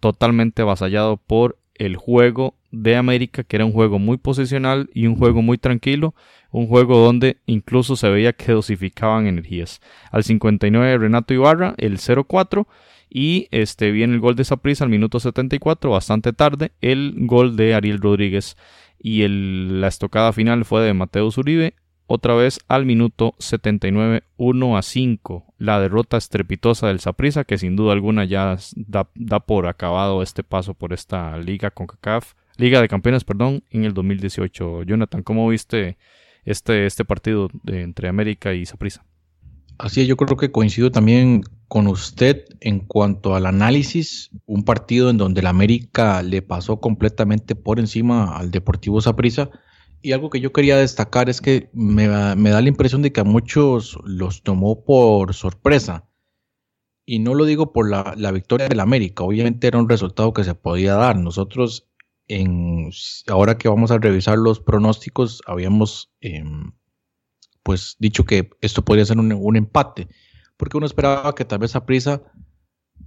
[0.00, 5.16] Totalmente avasallado por el juego de América, que era un juego muy posicional y un
[5.16, 6.14] juego muy tranquilo,
[6.50, 9.80] un juego donde incluso se veía que dosificaban energías.
[10.10, 12.66] Al 59 Renato Ibarra, el 0-4
[13.10, 17.74] y este viene el gol de Saprissa al minuto 74, bastante tarde, el gol de
[17.74, 18.56] Ariel Rodríguez
[18.98, 21.74] y el, la estocada final fue de Mateo Zuribe
[22.06, 25.47] otra vez al minuto 79, 1 a 5.
[25.58, 30.74] La derrota estrepitosa del Saprissa, que sin duda alguna ya da, por acabado este paso
[30.74, 34.82] por esta liga con CACAF Liga de Campeones, perdón, en el 2018.
[34.82, 35.96] Jonathan, ¿cómo viste
[36.44, 39.04] este, este partido de, entre América y Saprissa?
[39.78, 45.08] Así es, yo creo que coincido también con usted en cuanto al análisis, un partido
[45.08, 49.50] en donde el América le pasó completamente por encima al Deportivo Saprissa.
[50.00, 53.24] Y algo que yo quería destacar es que me, da la impresión de que a
[53.24, 56.08] muchos los tomó por sorpresa.
[57.04, 60.44] Y no lo digo por la, la victoria del América, obviamente era un resultado que
[60.44, 61.16] se podía dar.
[61.16, 61.88] Nosotros
[62.28, 62.90] en,
[63.26, 66.72] ahora que vamos a revisar los pronósticos, habíamos em,
[67.62, 70.08] pues dicho que esto podría ser un, empate,
[70.56, 72.22] porque uno esperaba que tal vez a prisa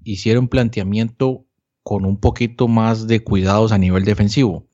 [0.04, 1.46] hiciera un planteamiento
[1.84, 4.68] con un poquito más de cuidados a nivel defensivo.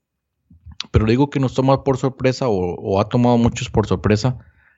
[0.92, 4.38] Pero digo que nos toma por sorpresa o, ha tomado muchos por sorpresa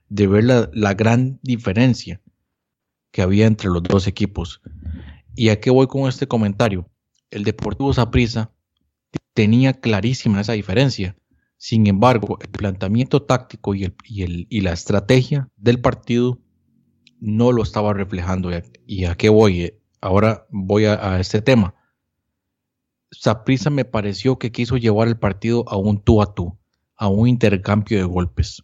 [0.09, 2.21] de ver la, gran diferencia
[3.11, 4.61] que había entre los dos equipos.
[5.35, 6.89] ¿Y a qué voy con este comentario?
[7.31, 8.51] El Deportivo Saprissa
[9.33, 11.15] tenía clarísima esa diferencia.
[11.57, 16.39] Sin embargo, el planteamiento táctico y, el, y, la estrategia del partido
[17.19, 18.49] no lo estaba reflejando.
[18.85, 19.73] ¿Y a qué voy?
[20.01, 21.75] Ahora voy a, este tema.
[23.11, 26.57] Saprisa me pareció que quiso llevar el partido a un tú a tú,
[26.95, 28.63] a un intercambio de golpes.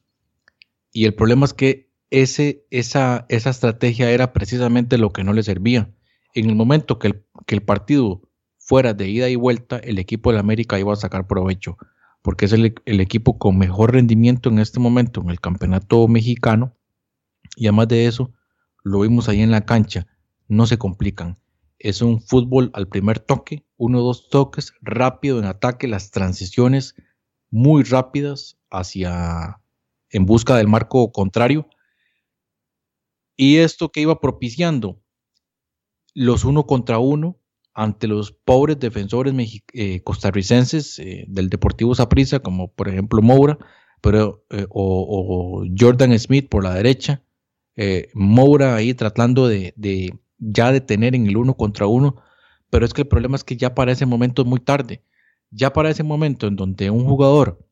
[0.91, 5.91] Y el problema es que esa, estrategia era precisamente lo que no le servía.
[6.33, 8.21] En el momento que el, el partido
[8.65, 11.77] fuera de ida y vuelta, el equipo de América iba a sacar provecho,
[12.23, 16.75] porque es el, equipo con mejor rendimiento en este momento en el campeonato mexicano.
[17.55, 18.33] Y además de eso,
[18.83, 20.07] lo vimos ahí en la cancha,
[20.47, 21.37] no se complican.
[21.79, 26.95] Es un fútbol al primer toque, uno o dos toques, rápido en ataque, las transiciones
[27.49, 29.61] muy rápidas hacia
[30.09, 31.67] en busca del marco contrario.
[33.37, 35.01] Y esto que iba propiciando
[36.13, 37.37] los uno contra uno
[37.73, 39.33] ante los pobres defensores
[39.73, 43.57] eh, costarricenses eh, del Deportivo Saprissa, como por ejemplo Moura,
[44.01, 47.21] pero, eh, o, Jordan Smith por la derecha,
[48.13, 52.15] Moura ahí tratando de, de, ya de tener en el uno contra uno,
[52.69, 55.03] pero es que el problema es que ya para ese momento es muy tarde,
[55.51, 57.65] ya para ese momento en donde un jugador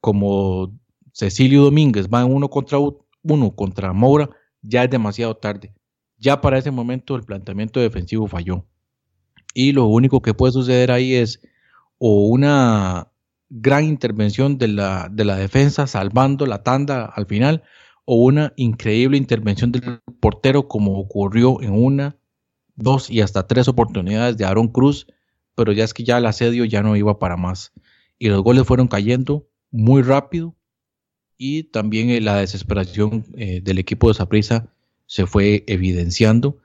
[0.00, 0.78] como
[1.12, 2.78] Cecilio Domínguez va en uno contra
[3.22, 4.30] uno contra Moura,
[4.62, 5.74] ya es demasiado tarde.
[6.18, 8.64] Ya para ese momento el planteamiento defensivo falló.
[9.54, 11.40] Y lo único que puede suceder ahí es
[11.98, 13.08] o una
[13.50, 17.62] gran intervención de la, de la defensa salvando la tanda al final
[18.10, 22.16] o una increíble intervención del portero como ocurrió en una,
[22.74, 25.06] dos y hasta tres oportunidades de Aaron Cruz,
[25.54, 27.70] pero ya es que ya el asedio ya no iba para más.
[28.18, 30.56] Y los goles fueron cayendo muy rápido
[31.36, 34.72] y también eh, la desesperación eh, del equipo de Saprissa
[35.04, 36.56] se fue evidenciando.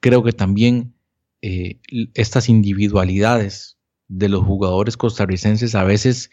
[0.00, 0.92] Creo que también
[1.40, 1.80] eh,
[2.12, 6.30] estas individualidades de los jugadores costarricenses a veces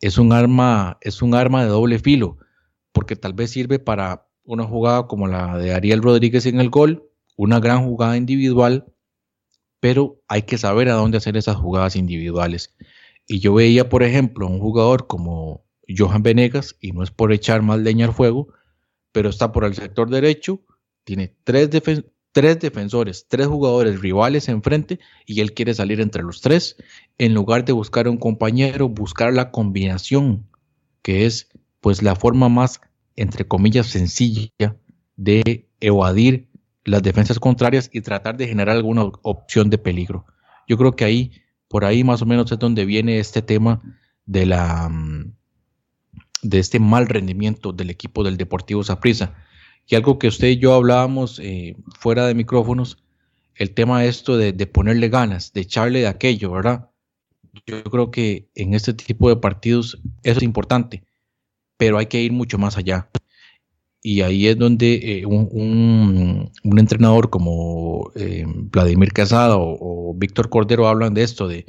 [0.00, 2.38] es un arma, es un arma de doble filo,
[2.94, 7.10] porque tal vez sirve para una jugada como la de Ariel Rodríguez en el gol,
[7.36, 8.86] una gran jugada individual,
[9.80, 12.72] pero hay que saber a dónde hacer esas jugadas individuales.
[13.26, 17.62] Y yo veía, por ejemplo, un jugador como Johan Venegas, y no es por echar
[17.62, 18.48] más leña al fuego,
[19.10, 20.60] pero está por el sector derecho,
[21.02, 26.76] tiene tres, defensores, tres jugadores rivales enfrente y él quiere salir entre los tres,
[27.18, 30.48] en lugar de buscar un compañero, buscar la combinación,
[31.02, 31.48] que es
[31.84, 32.80] pues la forma más,
[33.14, 34.48] entre comillas, sencilla
[35.16, 36.48] de evadir
[36.82, 40.24] las defensas contrarias y tratar de generar alguna opción de peligro.
[40.66, 41.32] Yo creo que ahí,
[41.68, 43.82] por ahí más o menos es donde viene este tema
[44.24, 45.34] de la mm,
[46.40, 49.34] de este mal rendimiento del equipo del Deportivo Saprissa.
[49.86, 52.96] Y algo que usted y yo hablábamos eh, fuera de micrófonos,
[53.56, 56.88] el tema esto de, ponerle ganas, de echarle de aquello, ¿verdad?
[57.66, 61.04] Yo creo que en este tipo de partidos eso es importante,
[61.76, 63.08] pero hay que ir mucho más allá.
[64.02, 70.88] Y ahí es donde eh, un, entrenador como eh, Vladimir Casada o, o Víctor Cordero
[70.88, 71.66] hablan de esto, de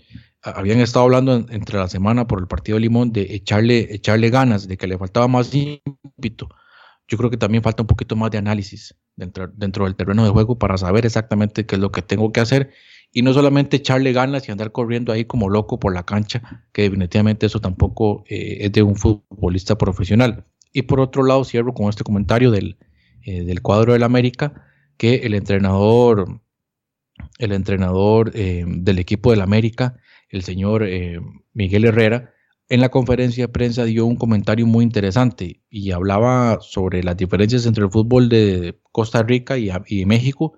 [0.54, 4.68] habían estado hablando entre la semana por el partido de Limón de echarle, echarle ganas,
[4.68, 6.48] de que le faltaba más ímpetu.
[7.08, 10.32] Yo creo que también falta un poquito más de análisis dentro, dentro del terreno de
[10.32, 12.72] juego para saber exactamente qué es lo que tengo que hacer
[13.17, 16.82] y no solamente echarle ganas y andar corriendo ahí como loco por la cancha, que
[16.82, 20.43] definitivamente eso tampoco eh, es de un futbolista profesional.
[20.73, 22.78] Y por otro lado, cierro con este comentario del,
[23.23, 24.65] eh, del cuadro del América,
[24.97, 26.41] que el entrenador,
[27.39, 29.95] el entrenador eh, del equipo del América
[30.28, 30.86] el señor
[31.54, 32.34] Miguel Herrera,
[32.67, 37.65] en la conferencia de prensa dio un comentario muy interesante y hablaba sobre las diferencias
[37.65, 40.58] entre el fútbol de Costa Rica y, México,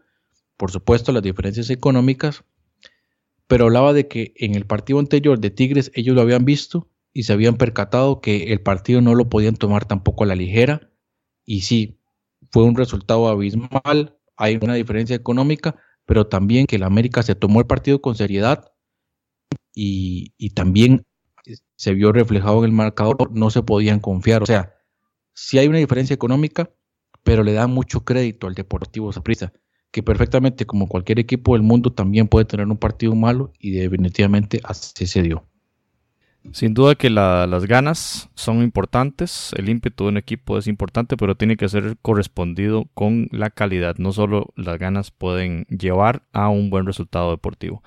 [0.58, 2.44] por supuesto las diferencias económicas,
[3.48, 7.24] pero hablaba de que en el partido anterior de Tigres ellos lo habían visto y
[7.24, 10.92] se habían percatado que el partido no lo podían tomar tampoco a la ligera
[11.46, 12.02] y sí,
[12.52, 17.60] fue un resultado abismal, hay una diferencia económica, pero también que el América se tomó
[17.60, 18.72] el partido con seriedad
[19.74, 21.06] y, también
[21.76, 24.42] se vio reflejado en el marcador, no se podían confiar.
[24.42, 24.74] O sea,
[25.34, 26.72] sí hay una diferencia económica,
[27.24, 29.54] pero le da mucho crédito al Deportivo Saprissa,
[29.98, 34.62] que perfectamente como cualquier equipo del mundo también puede tener un partido malo y definitivamente
[34.64, 35.44] así se dio.
[36.52, 41.34] Sin duda que las ganas son importantes, el ímpetu de un equipo es importante, pero
[41.34, 43.96] tiene que ser correspondido con la calidad.
[43.98, 47.82] No solo las ganas pueden llevar a un buen resultado deportivo.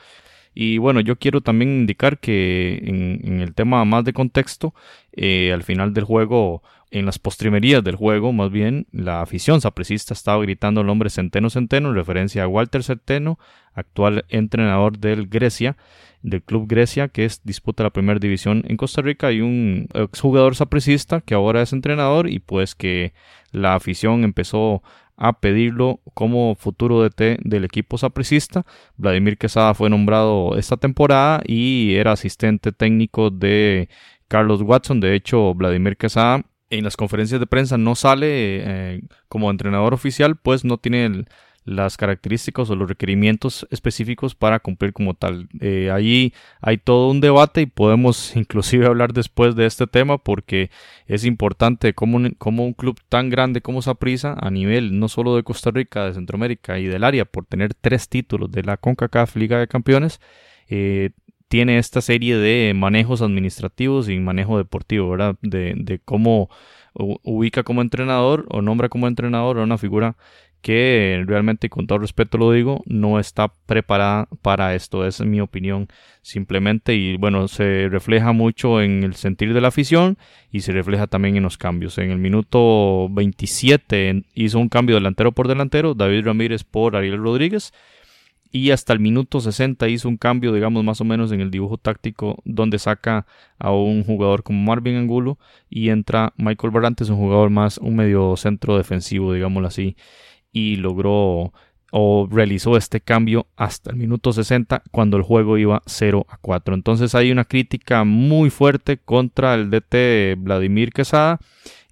[0.62, 4.75] Y bueno, yo quiero también indicar que en, el tema más de contexto,
[5.11, 10.12] eh, al final del juego, en las postrimerías del juego, más bien, la afición sapricista
[10.12, 13.39] estaba gritando el nombre Centeno Centeno en referencia a Walter Centeno,
[13.72, 15.78] actual entrenador del Grecia,
[16.20, 20.57] del club Grecia, que es, disputa la primera división en Costa Rica, y un exjugador
[20.57, 23.14] sapricista que ahora es entrenador y pues que
[23.51, 24.82] la afición empezó
[25.21, 28.64] a pedirlo como futuro DT del equipo sapricista.
[28.97, 33.89] Vladimir Quesada fue nombrado esta temporada y era asistente técnico de
[34.27, 34.99] Carlos Watson.
[34.99, 40.37] De hecho, Vladimir Quesada en las conferencias de prensa no sale eh, como entrenador oficial,
[40.37, 41.27] pues no tiene
[41.64, 45.48] las características o los requerimientos específicos para cumplir como tal.
[45.61, 50.70] Eh, allí hay todo un debate y podemos inclusive hablar después de este tema porque
[51.06, 55.42] es importante como un, un club tan grande como Saprissa a nivel no solo de
[55.42, 59.58] Costa Rica, de Centroamérica y del área por tener tres títulos de la CONCACAF Liga
[59.58, 60.20] de Campeones,
[60.68, 61.11] eh,
[61.48, 65.36] tiene esta serie de manejos administrativos y manejo deportivo, ¿verdad?
[65.42, 66.48] De, de cómo
[66.94, 70.16] ubica como entrenador o nombra como entrenador a una figura
[70.62, 75.88] que realmente, con todo respeto lo digo, no está preparada para esto, es mi opinión
[76.22, 80.18] simplemente y bueno, se refleja mucho en el sentir de la afición
[80.50, 81.98] y se refleja también en los cambios.
[81.98, 87.72] En el minuto 27 hizo un cambio delantero por delantero, David Ramírez por Ariel Rodríguez
[88.52, 91.78] y hasta el minuto 60 hizo un cambio, digamos, más o menos en el dibujo
[91.78, 93.26] táctico, donde saca
[93.58, 95.38] a un jugador como Marvin Angulo
[95.68, 99.96] y entra Michael Barrantes, un jugador más, un medio centro defensivo, digámoslo así,
[100.53, 101.53] y logró
[101.92, 106.74] o realizó este cambio hasta el minuto 60 cuando el juego iba 0 a 4.
[106.74, 111.40] Entonces hay una crítica muy fuerte contra el DT Vladimir Quesada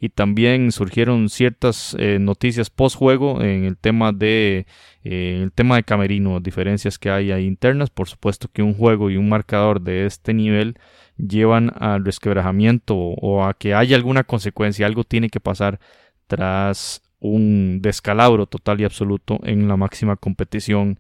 [0.01, 4.67] y también surgieron ciertas eh, noticias post juego en el tema de
[5.03, 9.11] eh, el tema de Camerino, diferencias que hay ahí internas, por supuesto que un juego
[9.11, 10.77] y un marcador de este nivel
[11.17, 15.81] llevan al resquebrajamiento o a que haya alguna consecuencia, algo tiene que pasar
[16.29, 20.99] tras un descalabro total y absoluto en la máxima competición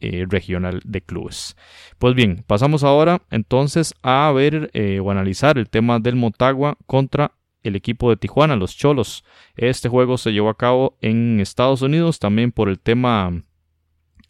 [0.00, 1.56] eh, regional de clubes.
[1.98, 4.70] Pues bien, pasamos ahora entonces a ver
[5.02, 7.32] o analizar el tema del Motagua contra
[7.62, 9.24] el equipo de Tijuana, los Cholos.
[9.56, 13.42] Este juego se llevó a cabo en Estados Unidos también por el tema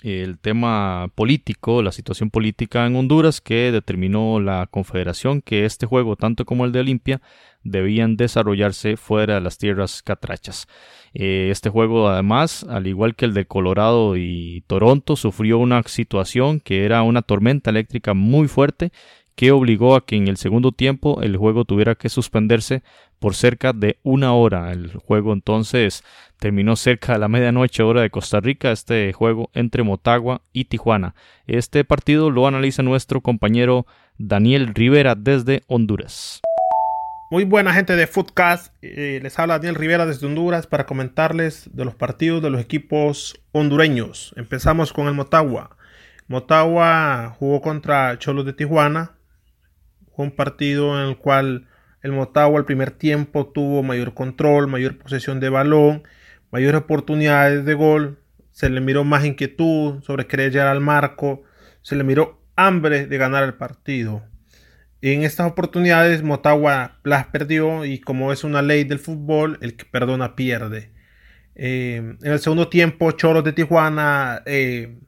[0.03, 6.16] el tema político, la situación política en Honduras que determinó la Confederación que este juego,
[6.16, 7.20] tanto como el de Olimpia,
[7.64, 10.68] debían desarrollarse fuera de las tierras catrachas.
[11.14, 16.61] Eh, este juego, además, al igual que el de Colorado y Toronto, sufrió una situación
[16.61, 18.92] que era una tormenta eléctrica muy fuerte
[19.34, 22.82] que obligó a que en el segundo tiempo el juego tuviera que suspenderse
[23.18, 24.72] por cerca de una hora.
[24.72, 26.04] El juego entonces
[26.38, 31.14] terminó cerca de la medianoche hora de Costa Rica, este juego entre Motagua y Tijuana.
[31.46, 33.86] Este partido lo analiza nuestro compañero
[34.18, 36.40] Daniel Rivera desde Honduras.
[37.30, 41.84] Muy buena gente de Footcast, eh, les habla Daniel Rivera desde Honduras para comentarles de
[41.84, 44.32] los partidos de los equipos hondureños.
[44.36, 45.76] Empezamos con el Motagua.
[46.26, 49.12] Motagua jugó contra Cholos de Tijuana,
[50.16, 51.68] fue un partido en el cual
[52.03, 56.03] el Motagua al primer tiempo tuvo mayor control, mayor posesión de balón,
[56.51, 58.18] mayores oportunidades de gol.
[58.53, 61.42] Se le miró más inquietud sobre querer llegar al marco.
[61.82, 64.22] Se le miró hambre de ganar el partido.
[65.01, 69.84] En estas oportunidades Motagua las perdió y como es una ley del fútbol, el que
[69.84, 70.92] perdona pierde.
[71.55, 74.99] Eh, en el segundo tiempo, Choros de Tijuana eh,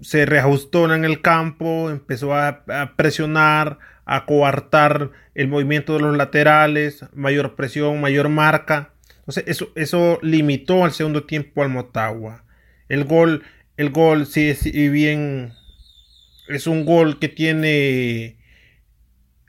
[0.00, 2.64] se reajustó en el campo, empezó a,
[2.96, 8.92] presionar, a coartar el movimiento de los laterales, mayor presión, mayor marca.
[9.18, 12.44] Entonces eso, eso limitó al segundo tiempo al Motagua.
[12.88, 13.42] El gol,
[13.76, 15.52] el gol, sí, si bien
[16.48, 18.38] es un gol que tiene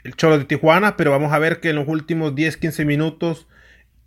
[0.04, 3.48] el Cholo de Tijuana, pero vamos a ver que en los últimos 10-15 minutos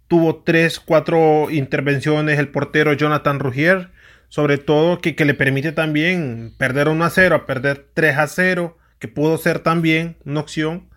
[0.08, 3.90] tuvo 3-4 intervenciones el portero Jonathan Rugier
[4.30, 8.78] sobre todo que, le permite también perder 1 a 0 a perder 3 a 0,
[9.00, 10.88] que pudo ser también una opción,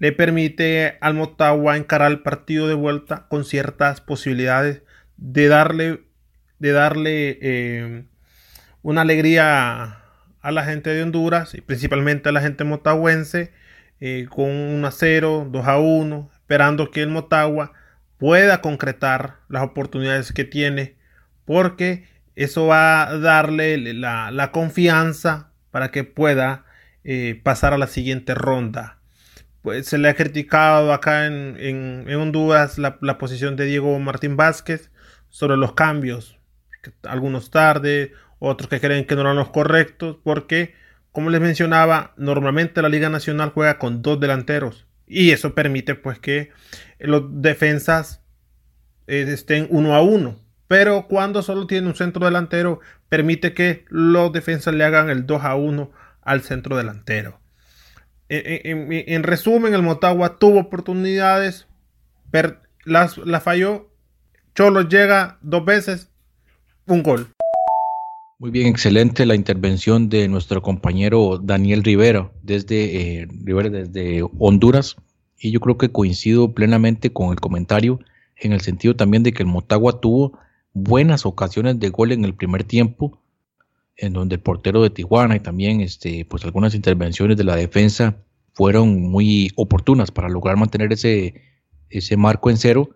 [0.00, 4.82] le permite al Motagua encarar el partido de vuelta con ciertas posibilidades
[5.16, 6.00] de darle,
[6.58, 8.04] de darle eh,
[8.82, 9.98] una alegría
[10.40, 13.52] a la gente de Honduras y principalmente a la gente motahuense
[14.00, 17.72] eh, con 1 a 0, 2 a 1, esperando que el Motagua
[18.16, 20.96] pueda concretar las oportunidades que tiene
[21.44, 26.64] porque eso va a darle la, confianza para que pueda
[27.04, 28.98] eh, pasar a la siguiente ronda.
[29.62, 34.90] Pues se le ha criticado acá en, Honduras la, posición de Diego Martín Vázquez
[35.28, 36.38] sobre los cambios.
[37.02, 40.74] Algunos tarde, otros que creen que no eran los correctos, porque,
[41.12, 44.86] como les mencionaba, normalmente la Liga Nacional juega con dos delanteros.
[45.06, 46.50] Y eso permite pues que
[46.98, 48.22] los defensas
[49.06, 50.38] eh, estén uno a uno.
[50.68, 55.42] Pero cuando solo tiene un centro delantero, permite que los defensas le hagan el 2
[55.42, 55.90] a 1
[56.22, 57.40] al centro delantero.
[58.28, 61.66] En, resumen, el Motagua tuvo oportunidades,
[62.30, 63.90] pero las, falló.
[64.54, 66.10] Cholo llega dos veces,
[66.86, 67.28] un gol.
[68.38, 74.96] Muy bien, excelente la intervención de nuestro compañero Daniel Rivera desde, eh, Rivera desde Honduras.
[75.38, 77.98] Y yo creo que coincido plenamente con el comentario
[78.36, 80.38] en el sentido también de que el Motagua tuvo
[80.72, 83.19] buenas ocasiones de gol en el primer tiempo,
[84.00, 88.16] en donde el portero de Tijuana y también este, pues algunas intervenciones de la defensa
[88.54, 91.34] fueron muy oportunas para lograr mantener ese,
[91.90, 92.88] ese marco en cero.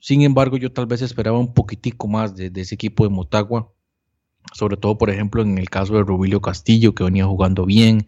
[0.00, 3.72] Sin embargo, yo tal vez esperaba un poquitico más de, ese equipo de Motagua,
[4.52, 8.06] sobre todo, por ejemplo, en el caso de Rubilio Castillo, que venía jugando bien,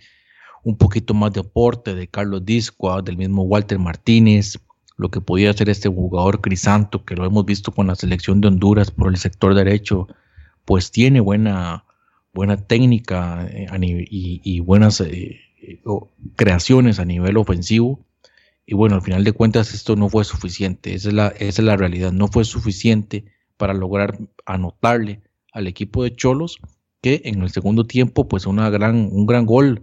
[0.65, 4.59] un poquito más de aporte de Carlos Discoa, del mismo Walter Martínez,
[4.97, 8.49] lo que podía hacer este jugador Crisanto, que lo hemos visto con la selección de
[8.49, 10.09] Honduras por el sector derecho,
[10.65, 11.86] pues tiene buena,
[12.37, 13.67] buena técnica eh,
[14.11, 15.41] y, buenas eh,
[16.37, 18.05] creaciones a nivel ofensivo.
[18.67, 21.67] Y bueno, al final de cuentas esto no fue suficiente, esa es la, esa es
[21.67, 23.25] la realidad, no fue suficiente
[23.57, 25.23] para lograr anotarle
[25.53, 26.59] al equipo de Cholos,
[27.01, 29.83] que en el segundo tiempo, pues una gran, un gran gol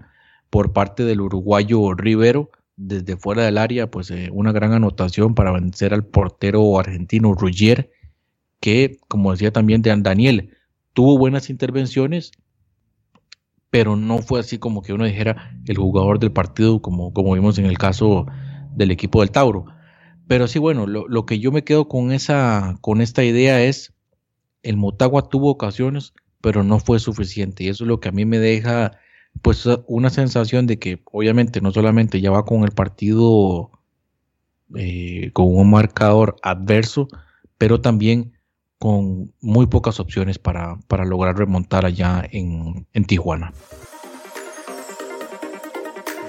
[0.49, 5.51] por parte del uruguayo Rivero, desde fuera del área, pues eh, una gran anotación para
[5.51, 7.89] vencer al portero argentino Ruggier,
[8.59, 10.51] que, como decía también Daniel,
[10.93, 12.31] tuvo buenas intervenciones,
[13.73, 17.57] pero no fue así como que uno dijera el jugador del partido, como, como vimos
[17.57, 18.27] en el caso
[18.75, 19.65] del equipo del Tauro.
[20.27, 23.91] Pero sí, bueno, lo, lo que yo me quedo con, esa, con esta idea es,
[24.61, 28.25] el Motagua tuvo ocasiones, pero no fue suficiente, y eso es lo que a mí
[28.25, 28.91] me deja
[29.41, 33.71] pues una sensación de que obviamente no solamente ya va con el partido
[34.75, 37.07] eh, con un marcador adverso,
[37.57, 38.32] pero también
[38.83, 43.53] con muy pocas opciones para, lograr remontar allá en, Tijuana.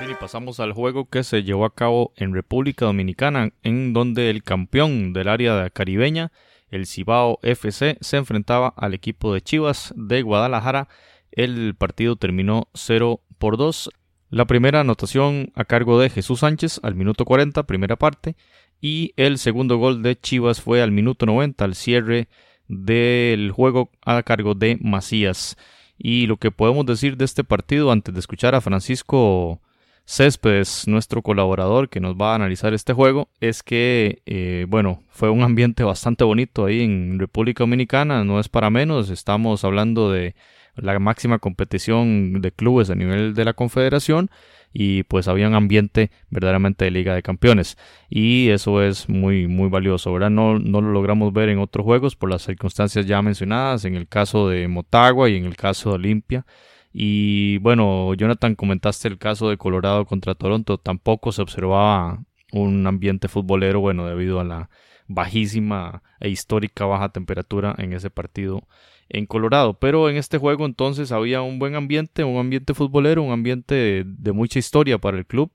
[0.08, 4.44] y pasamos al juego que se llevó a cabo en República Dominicana, en donde el
[4.44, 6.30] campeón del área caribeña,
[6.68, 10.86] el Cibao FC, se enfrentaba al equipo de Chivas de Guadalajara
[11.32, 13.90] el partido terminó 0 por 2.
[14.30, 18.36] La primera anotación a cargo de Jesús Sánchez al minuto 40, primera parte,
[18.84, 22.28] y el segundo gol de Chivas fue al minuto 90, al cierre
[22.68, 25.56] del juego a cargo de Macías.
[25.96, 29.62] Y lo que podemos decir de este partido antes de escuchar a Francisco
[30.04, 35.30] Céspedes, nuestro colaborador que nos va a analizar este juego, es que, eh, bueno, fue
[35.30, 40.34] un ambiente bastante bonito ahí en República Dominicana, no es para menos, estamos hablando de
[40.76, 44.30] la máxima competición de clubes a nivel de la confederación
[44.72, 47.78] y pues había un ambiente verdaderamente de liga de campeones.
[48.10, 50.30] Y eso es muy muy valioso ¿verdad?
[50.30, 54.08] No, no lo logramos ver en otros juegos por las circunstancias ya mencionadas en el
[54.08, 56.44] caso de Motagua y en el caso de Olimpia.
[56.92, 60.78] Y bueno Jonathan comentaste el caso de Colorado contra Toronto.
[60.78, 64.70] Tampoco se observaba un ambiente futbolero bueno debido a la
[65.06, 68.66] bajísima e histórica baja temperatura en ese partido
[69.08, 69.74] en Colorado.
[69.74, 74.32] Pero en este juego entonces había un buen ambiente, un ambiente futbolero, un ambiente de,
[74.32, 75.50] mucha historia para el club.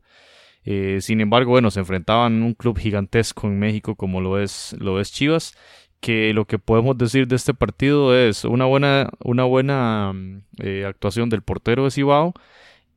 [0.65, 4.99] Eh, sin embargo, bueno, se enfrentaban un club gigantesco en México como lo es, lo
[4.99, 5.55] es Chivas,
[5.99, 10.85] que lo que podemos decir de este partido es una buena, una buena mm, eh,
[10.85, 12.33] actuación del portero de Cibao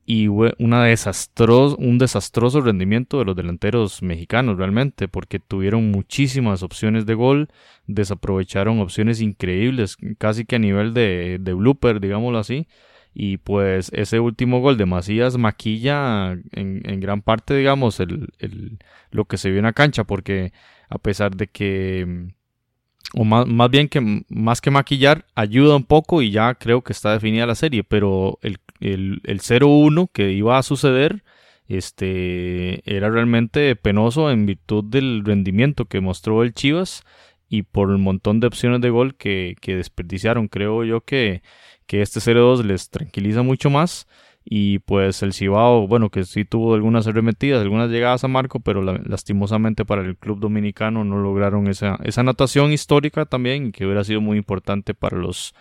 [0.05, 7.13] y una un desastroso rendimiento de los delanteros mexicanos realmente, porque tuvieron muchísimas opciones de
[7.13, 7.49] gol,
[7.87, 12.67] desaprovecharon opciones increíbles, casi que a nivel de, de blooper, digámoslo así,
[13.13, 18.79] y pues ese último gol de Macías maquilla en, en gran parte, digamos, el, el,
[19.11, 20.51] lo que se vio en la cancha, porque
[20.89, 22.27] a pesar de que
[23.15, 26.93] o más, más, bien que más que maquillar, ayuda un poco y ya creo que
[26.93, 31.23] está definida la serie, pero el, el, el 0-1 que iba a suceder
[31.67, 37.03] este, era realmente penoso en virtud del rendimiento que mostró el Chivas
[37.47, 40.49] y por el montón de opciones de gol que, que desperdiciaron.
[40.49, 41.41] Creo yo que,
[41.87, 44.07] que este 0-2 les tranquiliza mucho más
[44.45, 48.81] y pues el Cibao, bueno, que sí tuvo algunas arremetidas, algunas llegadas a Marco, pero
[48.81, 54.19] lastimosamente para el club dominicano no lograron esa, esa anotación histórica también, que hubiera sido
[54.19, 55.53] muy importante para los,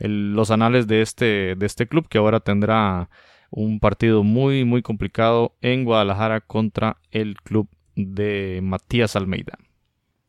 [0.00, 3.10] los anales de este, de este club, que ahora tendrá
[3.50, 9.58] un partido muy, muy complicado en Guadalajara contra el club de Matías Almeida.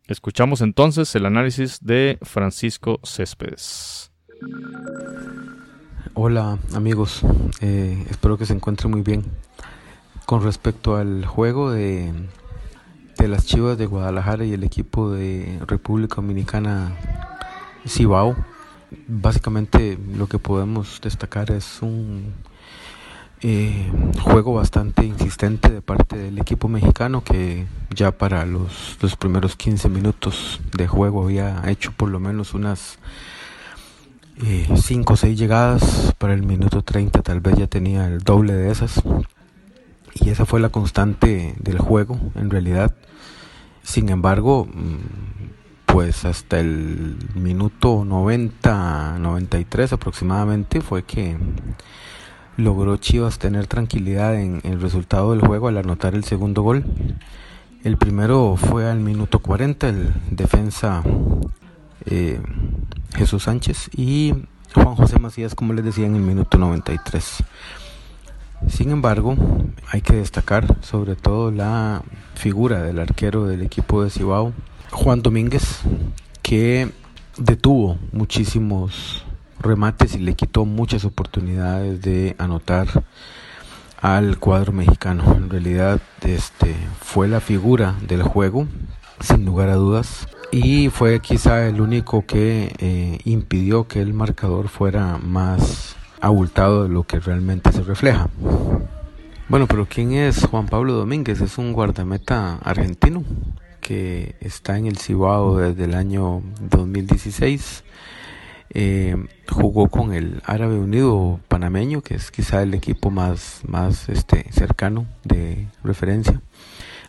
[0.08, 4.12] Escuchamos entonces el análisis de Francisco Céspedes.
[6.14, 7.22] Hola amigos,
[7.62, 9.24] eh, espero que se encuentren muy bien.
[10.26, 12.12] Con respecto al juego de,
[13.18, 16.98] de las Chivas de Guadalajara y el equipo de República Dominicana
[17.88, 18.36] Cibao,
[19.08, 22.34] básicamente lo que podemos destacar es un
[23.42, 29.56] eh, juego bastante insistente de parte del equipo mexicano que ya para los, los primeros
[29.56, 33.00] 15 minutos de juego había hecho por lo menos unas
[34.42, 38.72] 5 o 6 llegadas, para el minuto 30 tal vez ya tenía el doble de
[38.72, 39.02] esas.
[40.16, 42.96] Y esa fue la constante del juego, en realidad.
[43.84, 45.61] Sin embargo, mm,
[45.92, 51.38] pues hasta el minuto 90, 93 aproximadamente fue que
[52.56, 56.86] logró Chivas tener tranquilidad en el resultado del juego al anotar el segundo gol.
[57.84, 61.04] El primero fue al minuto 40, el defensa
[62.06, 62.40] eh,
[63.16, 64.34] Jesús Sánchez y
[64.74, 67.44] Juan José Macías, como les decía, en el minuto 93.
[68.68, 69.36] Sin embargo,
[69.92, 72.04] hay que destacar sobre todo la
[72.36, 74.54] figura del arquero del equipo de Cibao,
[74.92, 75.80] Juan Domínguez,
[76.42, 76.92] que
[77.38, 79.24] detuvo muchísimos
[79.60, 82.88] remates y le quitó muchas oportunidades de anotar
[84.02, 85.24] al cuadro mexicano.
[85.36, 88.68] En realidad, este fue la figura del juego,
[89.22, 94.68] sin lugar a dudas, y fue quizá el único que eh, impidió que el marcador
[94.68, 98.30] fuera más abultado de lo que realmente se refleja.
[99.48, 101.42] Bueno, pero ¿quién es Juan Pablo Domínguez?
[101.42, 103.24] Es un guardameta argentino
[103.82, 107.84] que está en el Cibao desde el año 2016.
[108.74, 109.18] Eh,
[109.50, 115.06] jugó con el Árabe Unido panameño, que es quizá el equipo más, más este, cercano
[115.26, 116.42] de referencia.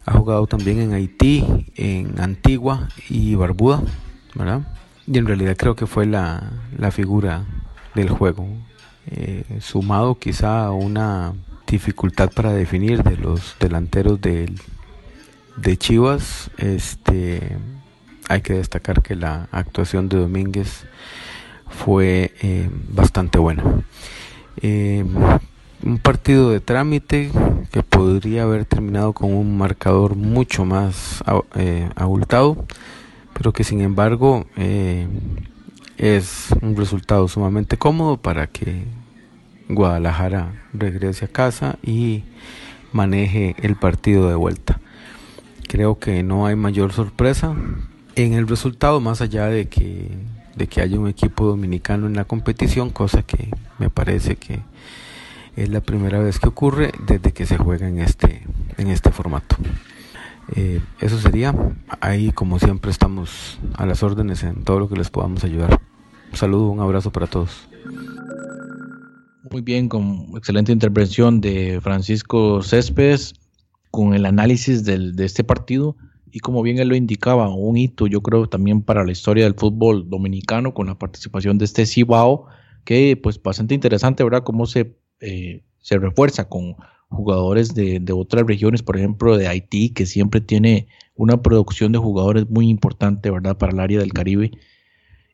[0.04, 3.82] Ha jugado también en Haití, en Antigua y Barbuda,
[4.34, 4.62] ¿verdad?
[5.06, 7.44] Y en realidad creo que fue la, la figura
[7.94, 8.48] del juego.
[9.06, 11.34] Eh, sumado quizá a una
[11.66, 14.52] dificultad para definir de los delanteros de,
[15.56, 17.56] de Chivas, este,
[18.28, 20.84] hay que destacar que la actuación de Domínguez
[21.68, 23.64] fue eh, bastante buena.
[24.60, 25.04] Eh,
[25.84, 27.30] un partido de trámite
[27.72, 31.24] que podría haber terminado con un marcador mucho más
[31.96, 32.64] abultado,
[33.34, 34.46] pero que sin embargo
[35.98, 38.84] es un resultado sumamente cómodo para que
[39.68, 42.24] Guadalajara regrese a casa y
[42.92, 44.81] maneje el partido de vuelta.
[45.72, 47.56] Creo que no hay mayor sorpresa
[48.14, 50.06] en el resultado más allá de que
[50.54, 53.48] de que haya un equipo dominicano en la competición, cosa que
[53.78, 54.60] me parece que
[55.56, 58.42] es la primera vez que ocurre desde que se juega en este
[58.76, 59.56] en este formato.
[60.56, 61.54] Eh, eso sería.
[62.02, 65.80] Ahí como siempre estamos a las órdenes en todo lo que les podamos ayudar.
[66.32, 67.66] Un saludo, un abrazo para todos.
[69.50, 73.32] Muy bien, con excelente intervención de Francisco Céspedes,
[73.92, 75.96] con el análisis del, de este partido
[76.32, 79.54] y como bien él lo indicaba, un hito yo creo también para la historia del
[79.54, 82.46] fútbol dominicano con la participación de este Cibao,
[82.84, 84.42] que pues bastante interesante, ¿verdad?
[84.42, 86.76] Cómo se, eh, se refuerza con
[87.10, 91.98] jugadores de, de, otras regiones, por ejemplo de Haití, que siempre tiene una producción de
[91.98, 93.58] jugadores muy importante, ¿verdad?
[93.58, 94.52] Para el área del Caribe.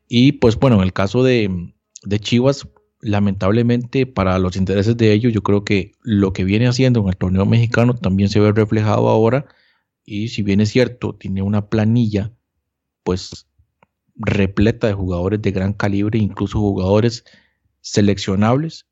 [0.08, 2.66] Y pues bueno, en el caso de, de Chivas,
[3.00, 7.16] lamentablemente para los intereses de ellos, yo creo que lo que viene haciendo en el
[7.16, 9.46] torneo mexicano también se ve reflejado ahora.
[10.04, 12.32] Y si bien es cierto, tiene una planilla
[13.02, 13.46] pues
[14.16, 17.24] repleta de jugadores de gran calibre, incluso jugadores
[17.80, 18.86] seleccionables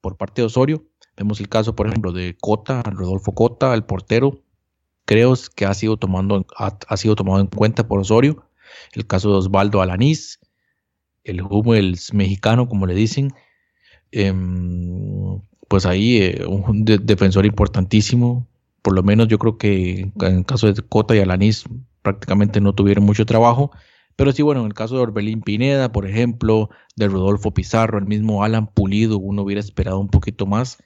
[0.00, 0.86] por parte de Osorio.
[1.16, 4.40] Vemos el caso, por ejemplo, de Cota, Rodolfo Cota, el portero.
[5.04, 5.98] Creo que ha sido,
[6.56, 8.44] ha, sido tomado en cuenta por Osorio.
[8.92, 10.38] El caso de Osvaldo Alanís,
[11.24, 13.32] el Hummels mexicano, como le dicen.
[14.12, 18.46] Em, pues ahí eh, un defensor importantísimo.
[18.82, 21.64] Por lo menos yo creo que en el caso de Cota y Alanis
[22.02, 23.70] prácticamente no tuvieron mucho trabajo.
[24.16, 28.06] Pero sí, bueno, en el caso de Orbelín Pineda, por ejemplo, de Rodolfo Pizarro, el
[28.06, 30.78] mismo Alan Pulido, uno hubiera esperado un poquito más.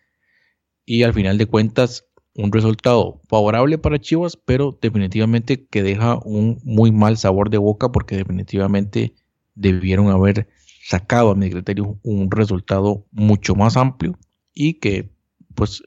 [0.84, 6.60] Y al final de cuentas, un resultado favorable para Chivas, pero definitivamente que deja un
[6.64, 9.14] muy mal sabor de boca porque definitivamente
[9.54, 10.48] debieron haber
[10.82, 14.18] sacado a mi criterio un resultado mucho más amplio
[14.52, 15.10] y que
[15.54, 15.82] pues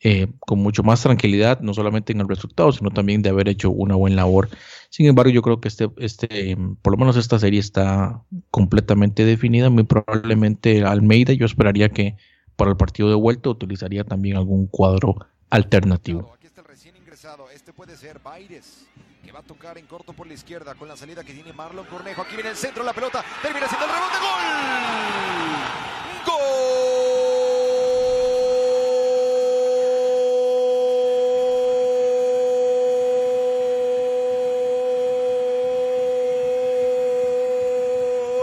[0.00, 3.70] eh, con mucho más tranquilidad, no solamente en el resultado, sino también de haber hecho
[3.70, 4.48] una buena labor.
[4.90, 8.22] Sin embargo, yo creo que este, este, por lo menos esta serie está
[8.52, 9.70] completamente definida.
[9.70, 12.16] Muy probablemente Almeida, yo esperaría que
[12.54, 15.16] para el partido de vuelta utilizaría también algún cuadro
[15.50, 16.32] alternativo.
[16.36, 18.86] Aquí está el recién ingresado, este puede ser Baires
[19.28, 21.84] que va a tocar en corto por la izquierda con la salida que tiene Marlon
[21.84, 22.22] Cornejo.
[22.22, 24.46] Aquí viene el centro, la pelota, termina siendo el rebote, gol.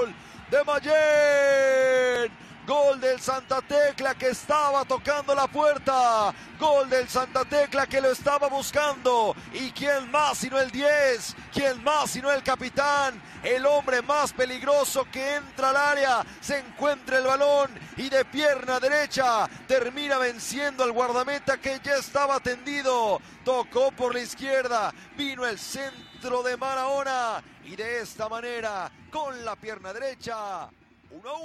[0.04, 0.16] ¡Gol!
[0.52, 2.45] De Mayen.
[2.66, 6.34] Gol del Santa Tecla que estaba tocando la puerta.
[6.60, 9.36] Gol del Santa Tecla que lo estaba buscando.
[9.54, 11.36] ¿Y quién más sino el 10?
[11.54, 13.22] ¿Quién más sino el capitán?
[13.44, 16.26] El hombre más peligroso que entra al área.
[16.42, 22.40] Se encuentra el balón y de pierna derecha termina venciendo al guardameta que ya estaba
[22.40, 23.22] tendido.
[23.44, 24.92] Tocó por la izquierda.
[25.16, 27.44] Vino el centro de Marahona.
[27.64, 30.70] Y de esta manera, con la pierna derecha,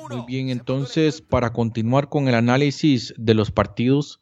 [0.08, 4.20] muy bien, entonces para continuar con el análisis de los partidos,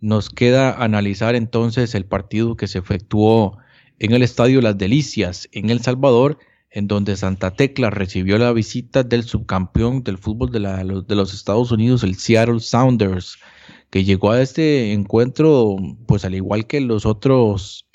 [0.00, 3.58] nos queda analizar entonces el partido que se efectuó
[3.98, 6.38] en el Estadio Las Delicias en El Salvador,
[6.70, 11.70] en donde Santa Tecla recibió la visita del subcampeón del fútbol de, de los Estados
[11.72, 13.38] Unidos, el Seattle Sounders,
[13.90, 15.76] que llegó a este encuentro,
[16.06, 17.88] pues al igual que los otros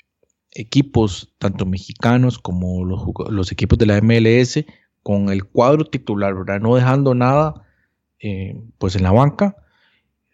[0.52, 4.64] equipos, tanto mexicanos como los, los equipos de la MLS,
[5.06, 6.60] con el cuadro titular, ¿verdad?
[6.60, 7.62] No dejando nada
[8.18, 9.54] eh, pues en la banca.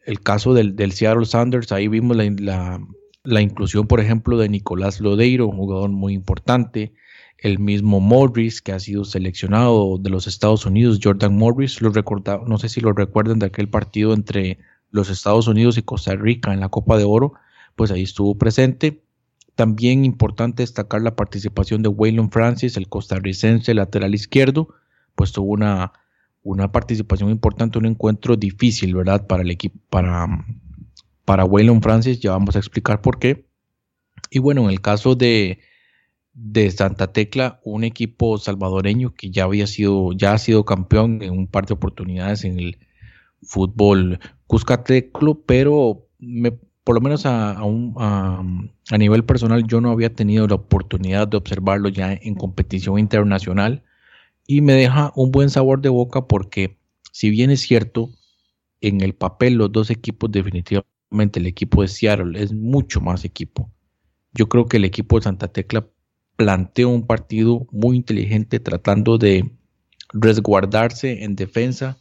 [0.06, 5.58] El caso del, Seattle Sanders, ahí vimos la, inclusión, por ejemplo, de Nicolás Lodeiro, un
[5.58, 6.94] jugador muy importante.
[7.36, 12.42] El mismo Morris, que ha sido seleccionado de los Estados Unidos, Jordan Morris, lo recordaba,
[12.48, 14.56] no sé si lo recuerdan de aquel partido entre
[14.90, 17.34] los Estados Unidos y Costa Rica en la Copa de Oro,
[17.76, 19.02] pues ahí estuvo presente.
[19.54, 24.68] También importante destacar la participación de Waylon Francis, el costarricense lateral izquierdo,
[25.14, 25.92] pues tuvo una,
[26.42, 29.26] una participación importante, un encuentro difícil, ¿verdad?
[29.26, 30.26] Para el equipo, para,
[31.24, 33.46] para Waylon Francis, ya vamos a explicar por qué.
[34.30, 35.60] Y bueno, en el caso de,
[36.32, 41.32] de Santa Tecla, un equipo salvadoreño que ya había sido, ya ha sido campeón en
[41.32, 42.78] un par de oportunidades en el
[43.42, 50.46] fútbol Cuscateclo, pero me por lo menos a, a, nivel personal, yo no había tenido
[50.48, 53.84] la oportunidad de observarlo ya en competición internacional
[54.46, 56.78] y me deja un buen sabor de boca porque
[57.12, 58.10] si bien es cierto,
[58.80, 63.70] en el papel los dos equipos definitivamente el equipo de Seattle es mucho más equipo.
[64.34, 65.86] Yo creo que el equipo de Santa Tecla
[66.36, 69.52] planteó un partido muy inteligente tratando de
[70.12, 71.98] resguardarse en defensa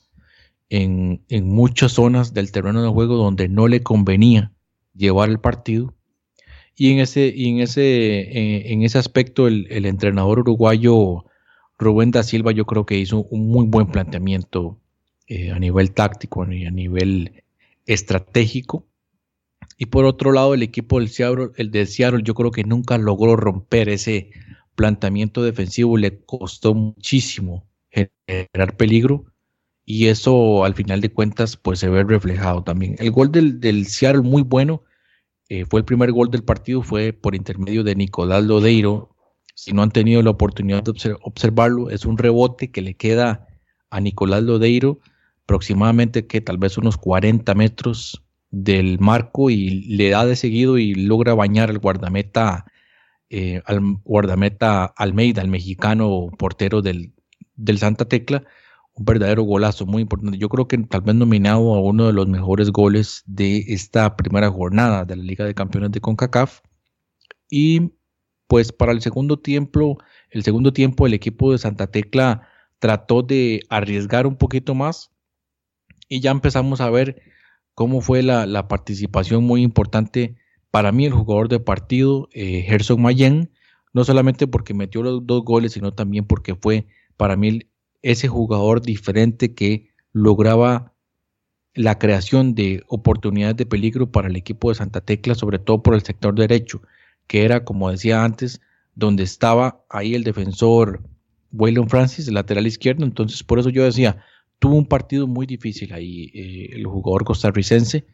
[0.70, 4.54] en, en muchas zonas del terreno de juego donde no le convenía
[4.96, 5.94] llevar el partido.
[6.76, 11.26] Y en ese, en ese, en ese aspecto, el, entrenador uruguayo
[11.78, 14.80] Rubén da Silva, yo creo que hizo un muy buen planteamiento
[15.28, 17.44] eh, a nivel táctico y a nivel
[17.86, 18.88] estratégico.
[19.78, 22.98] Y por otro lado, el equipo del Seattle, el de Seattle, yo creo que nunca
[22.98, 24.32] logró romper ese
[24.76, 29.31] planteamiento defensivo, le costó muchísimo generar peligro
[29.92, 32.96] y eso al final de cuentas pues se ve reflejado también.
[32.98, 34.84] El gol del, del Seattle muy bueno,
[35.50, 39.14] eh, fue el primer gol del partido, fue por intermedio de Nicolás Lodeiro.
[39.54, 43.46] Si no han tenido la oportunidad de observarlo, es un rebote que le queda
[43.90, 45.02] a Nicolás Lodeiro
[45.44, 50.96] aproximadamente que tal vez unos 40 metros del marco y le da de seguido y
[50.96, 52.66] logra bañar al guardameta
[53.30, 57.12] eh, al guardameta Almeida, el mexicano portero del,
[57.56, 58.46] del Santa Tecla,
[58.94, 60.38] un verdadero golazo muy importante.
[60.38, 64.50] Yo creo que tal vez nominado a uno de los mejores goles de esta primera
[64.50, 66.62] jornada de la Liga de Campeones de CONCACAF.
[67.50, 67.94] Y
[68.48, 69.98] pues para el segundo tiempo,
[70.30, 72.48] el segundo tiempo el equipo de Santa Tecla
[72.80, 75.12] trató de arriesgar un poquito más
[76.10, 77.22] y ya empezamos a ver
[77.74, 80.36] cómo fue la, participación muy importante
[80.72, 82.68] para mí el jugador de partido, eh,
[82.98, 83.52] Mayen,
[83.94, 86.88] no solamente porque metió los dos goles, sino también porque fue
[87.18, 87.62] para mí
[88.02, 90.94] ese jugador diferente que lograba
[91.74, 95.94] la creación de oportunidades de peligro para el equipo de Santa Tecla, sobre todo por
[95.94, 96.82] el sector derecho,
[97.28, 98.62] que era, como decía antes,
[98.96, 101.02] donde estaba ahí el defensor
[101.54, 103.06] Waylon Francis, el lateral izquierdo.
[103.06, 104.24] Entonces, por eso yo decía,
[104.60, 108.06] tuvo un partido muy difícil ahí eh, el jugador costarricense.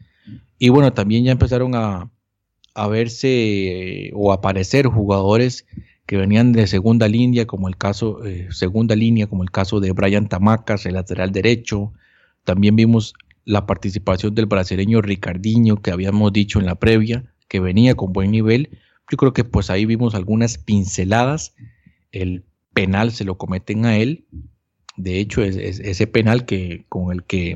[0.58, 2.10] Y bueno, también ya empezaron a,
[2.74, 5.66] a verse eh, o aparecer jugadores
[6.08, 9.92] que venían de segunda línea, como el caso, eh, segunda línea, como el caso de
[9.92, 11.92] Brian Tamacas, el lateral derecho.
[12.44, 13.12] También vimos
[13.44, 18.30] la participación del brasileño Ricardinho, que habíamos dicho en la previa, que venía con buen
[18.30, 18.70] nivel.
[19.10, 21.54] Yo creo que pues ahí vimos algunas pinceladas.
[22.10, 22.42] El
[22.72, 24.24] penal se lo cometen a él.
[24.96, 27.54] De hecho, es, ese penal que, con el que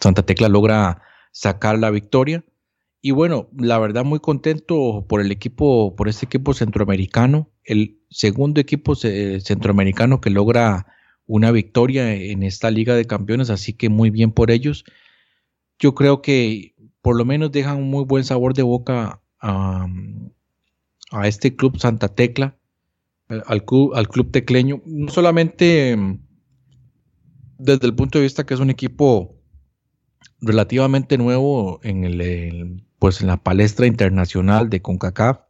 [0.00, 2.44] Santa Tecla logra sacar la victoria.
[3.04, 8.60] Y bueno, la verdad muy contento por el equipo, por este equipo centroamericano, el segundo
[8.60, 10.86] equipo centroamericano que logra
[11.26, 14.84] una victoria en esta Liga de Campeones, así que muy bien por ellos.
[15.80, 19.88] Yo creo que por lo menos dejan un muy buen sabor de boca a,
[21.24, 22.56] este club Santa Tecla,
[23.28, 25.96] al club, al club tecleño, no solamente
[27.58, 29.36] desde el punto de vista que es un equipo
[30.40, 35.40] relativamente nuevo en, el, pues en la palestra internacional de CONCACAF,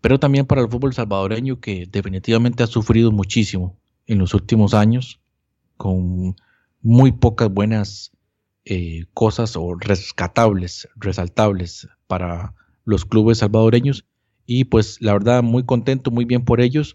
[0.00, 3.76] pero también para el fútbol salvadoreño que definitivamente ha sufrido muchísimo
[4.06, 5.18] en los últimos años,
[5.76, 6.36] con
[6.82, 8.12] muy pocas buenas
[8.64, 14.04] eh, cosas o rescatables, resaltables para los clubes salvadoreños.
[14.46, 16.94] Y pues la verdad, muy contento, muy bien por ellos.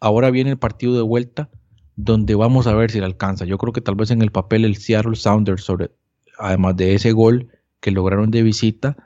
[0.00, 1.50] Ahora viene el partido de vuelta,
[1.94, 3.44] donde vamos a ver si le alcanza.
[3.44, 5.92] Yo creo que tal vez en el papel el Seattle Sounders, sobre,
[6.36, 8.96] además de ese gol que lograron de visita,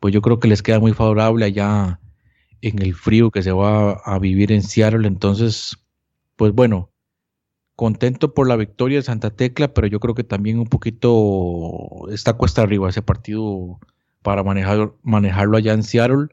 [0.00, 2.00] pues yo creo que les queda muy favorable allá
[2.62, 5.06] en el frío que se va a vivir en Seattle.
[5.06, 5.76] Entonces,
[6.36, 6.90] pues bueno,
[7.76, 12.34] contento por la victoria de Santa Tecla, pero yo creo que también un poquito está
[12.34, 13.78] cuesta arriba ese partido
[14.22, 16.28] para manejar, manejarlo allá en Seattle.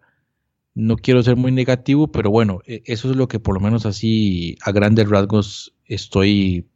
[0.73, 3.85] No quiero ser muy negativo, pero bueno, e, eso es lo que por lo menos
[3.85, 6.67] así a grandes rasgos estoy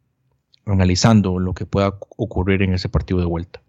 [0.66, 3.62] analizando lo que pueda ocurrir en ese partido de vuelta.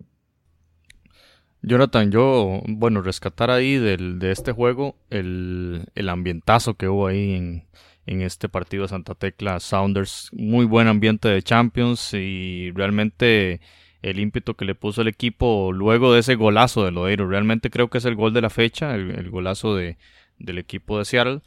[1.62, 7.36] Jonathan, yo, bueno, rescatar ahí del, de este juego el, el ambientazo que hubo ahí
[7.36, 7.68] en,
[8.06, 10.30] en este partido de Santa Tecla Sounders.
[10.34, 13.62] Muy buen ambiente de Champions y realmente
[14.02, 17.28] el ímpetu que le puso el equipo luego de ese golazo de Lodeiro.
[17.28, 19.98] Realmente creo que es el gol de la fecha, el, golazo de,
[20.40, 21.42] del equipo de Seattle.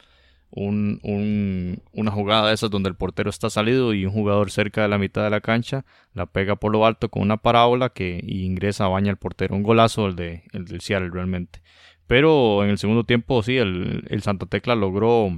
[0.56, 4.82] Un, un, una jugada de esas donde el portero está salido y un jugador cerca
[4.82, 8.20] de la mitad de la cancha la pega por lo alto con una parábola que
[8.24, 9.56] ingresa baña al portero.
[9.56, 11.60] Un golazo el, de, el del Seattle realmente.
[12.06, 15.32] Pero en el segundo tiempo sí, el, el Santa Tecla logró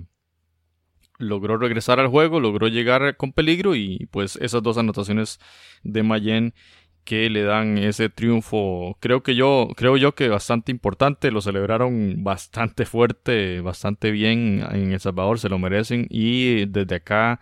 [1.18, 5.40] logró regresar al juego, logró llegar con peligro y pues esas dos anotaciones
[5.82, 6.54] de Mayen
[7.06, 12.24] que le dan ese triunfo, creo que yo, creo yo que bastante importante, lo celebraron
[12.24, 17.40] bastante fuerte, bastante bien en El Salvador, se lo merecen y desde acá,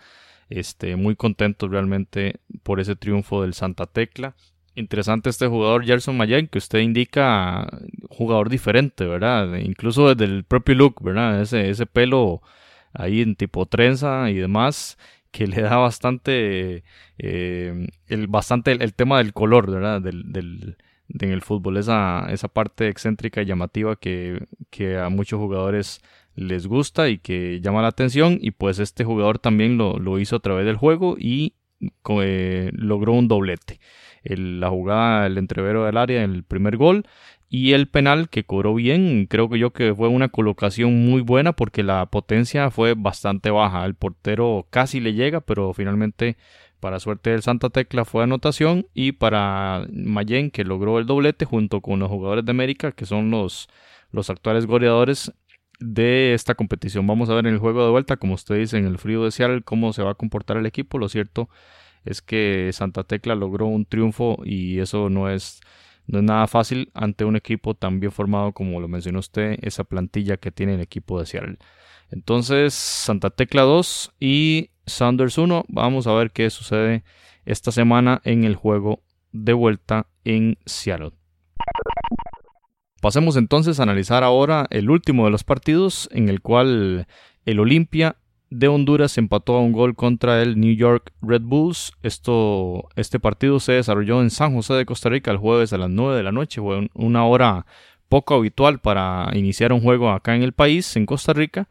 [0.51, 4.37] este, muy contentos realmente por ese triunfo del Santa Tecla.
[4.77, 7.67] Interesante este jugador Gerson Mayen, que usted indica
[8.11, 9.57] jugador diferente, ¿verdad?
[9.57, 11.41] Incluso desde el propio look, ¿verdad?
[11.41, 12.43] Ese, ese pelo
[12.93, 14.99] ahí en tipo trenza y demás
[15.35, 16.85] que le da bastante
[17.19, 20.77] eh, el bastante el, tema del color verdad del, del
[21.09, 26.03] en el fútbol esa, esa parte excéntrica y llamativa que, que, a muchos jugadores
[26.37, 28.39] les gusta y que llama la atención.
[28.41, 31.55] Y pues este jugador también lo, lo hizo a través del juego y
[32.23, 33.81] eh, logró un doblete.
[34.25, 37.07] La jugada el entrevero del área el primer gol
[37.57, 41.53] y el penal que cobró bien, creo que yo que fue una colocación muy buena
[41.53, 43.85] porque la potencia fue bastante baja.
[43.85, 46.37] El portero casi le llega, pero finalmente
[46.81, 51.81] para suerte del Santa Tecla fue anotación y para Mayen que logró el doblete junto
[51.81, 53.69] con los jugadores de América que son los,
[54.11, 55.33] los actuales goleadores
[55.79, 57.07] de esta competición.
[57.07, 59.31] Vamos a ver en el juego de vuelta, como usted dice, en el frío de
[59.31, 60.99] Seattle, cómo se va a comportar el equipo.
[60.99, 61.49] Lo cierto
[62.05, 65.61] es que Santa Tecla logró un triunfo y eso no es
[66.07, 69.85] no es nada fácil ante un equipo tan bien formado como lo mencionó usted, esa
[69.85, 71.59] plantilla que tiene el equipo de Seattle.
[72.11, 75.65] Entonces, Santa Tecla 2 y Sanders 1.
[75.69, 77.05] Vamos a ver qué sucede
[77.45, 79.03] esta semana en el juego
[79.33, 81.13] de vuelta en Seattle.
[83.01, 87.07] Pasemos entonces a analizar ahora el último de los partidos en el cual
[87.45, 88.17] el Olimpia
[88.51, 91.93] de Honduras empató a un gol contra el New York Red Bulls.
[92.03, 95.91] Esto, este partido se desarrolló en San José de Costa Rica el jueves a las
[95.91, 96.61] 9 de la noche.
[96.61, 97.67] Fue una hora
[98.09, 101.69] poco habitual para iniciar un juego acá en el país, en Costa Rica.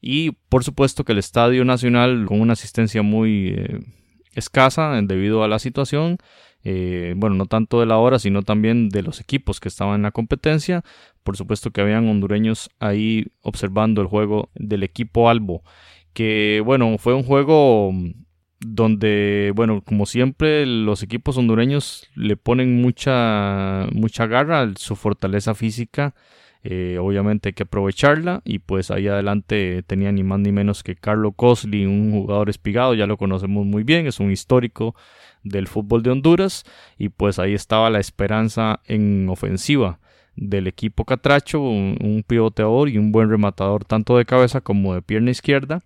[0.00, 3.80] Y por supuesto que el Estadio Nacional, con una asistencia muy eh,
[4.34, 6.18] escasa debido a la situación,
[6.62, 10.02] eh, bueno, no tanto de la hora, sino también de los equipos que estaban en
[10.02, 10.84] la competencia.
[11.22, 15.62] Por supuesto que habían hondureños ahí observando el juego del equipo Albo
[16.12, 17.92] que bueno, fue un juego
[18.60, 26.14] donde, bueno, como siempre, los equipos hondureños le ponen mucha, mucha garra su fortaleza física.
[26.62, 30.94] Eh, obviamente hay que aprovecharla y pues ahí adelante tenía ni más ni menos que
[30.94, 34.94] Carlos Cosley, un jugador espigado, ya lo conocemos muy bien, es un histórico
[35.42, 36.64] del fútbol de Honduras
[36.98, 40.00] y pues ahí estaba la esperanza en ofensiva
[40.36, 45.00] del equipo Catracho, un, un pivoteador y un buen rematador tanto de cabeza como de
[45.00, 45.80] pierna izquierda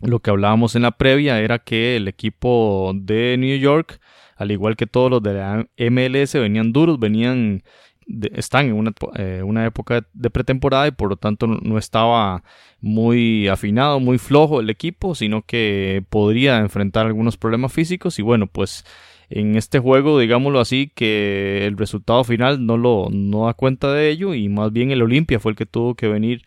[0.00, 4.00] lo que hablábamos en la previa era que el equipo de New York,
[4.36, 7.62] al igual que todos los de la MLS, venían duros, venían
[8.34, 12.44] están en una, eh, una, época de pretemporada y por lo tanto no estaba
[12.80, 18.46] muy afinado, muy flojo el equipo, sino que podría enfrentar algunos problemas físicos y bueno,
[18.46, 18.84] pues
[19.30, 24.10] en este juego, digámoslo así, que el resultado final no lo no da cuenta de
[24.10, 26.44] ello y más bien el Olimpia fue el que tuvo que venir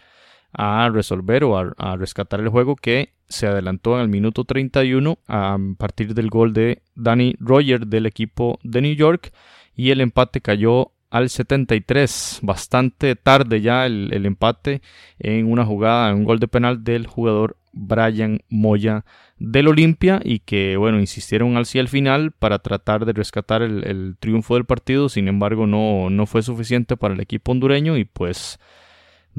[0.53, 5.57] a resolver o a, rescatar el juego que se adelantó en el minuto 31 a
[5.77, 9.31] partir del gol de Danny Roger del equipo de New York
[9.75, 12.39] y el empate cayó al 73.
[12.41, 14.81] Bastante tarde ya el, empate
[15.19, 19.05] en una jugada, en un gol de penal del jugador Brian Moya
[19.37, 24.15] del Olimpia y que bueno insistieron hacia el final para tratar de rescatar el, el
[24.19, 25.09] triunfo del partido.
[25.09, 28.59] Sin embargo no, no fue suficiente para el equipo hondureño y pues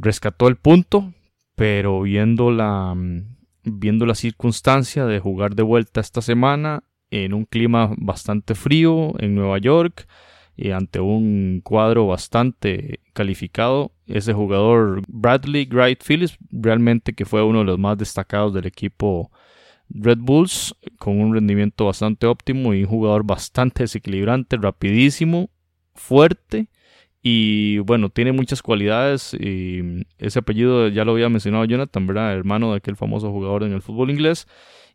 [0.00, 1.12] rescató el punto,
[1.54, 2.94] pero viendo la,
[3.64, 9.34] viendo la circunstancia de jugar de vuelta esta semana en un clima bastante frío en
[9.34, 10.06] Nueva York
[10.56, 17.60] y ante un cuadro bastante calificado, ese jugador Bradley Wright Phillips realmente que fue uno
[17.60, 19.30] de los más destacados del equipo
[19.88, 25.50] Red Bulls con un rendimiento bastante óptimo y un jugador bastante desequilibrante, rapidísimo,
[25.94, 26.68] fuerte
[27.22, 32.32] y bueno, tiene muchas cualidades y ese apellido ya lo había mencionado Jonathan, ¿verdad?
[32.32, 34.46] Hermano de aquel famoso jugador en el fútbol inglés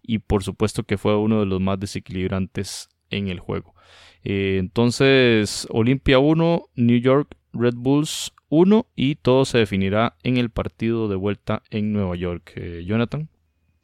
[0.01, 3.75] y por supuesto que fue uno de los más desequilibrantes en el juego.
[4.23, 10.49] Eh, entonces, Olimpia 1, New York Red Bulls 1 y todo se definirá en el
[10.49, 12.53] partido de vuelta en Nueva York.
[12.55, 13.29] Eh, Jonathan.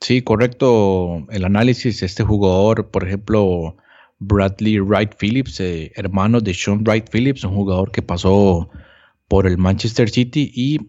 [0.01, 1.25] Sí, correcto.
[1.29, 3.75] El análisis, este jugador, por ejemplo,
[4.19, 8.69] Bradley Wright Phillips, eh, hermano de Sean Wright Phillips, un jugador que pasó
[9.27, 10.79] por el Manchester City y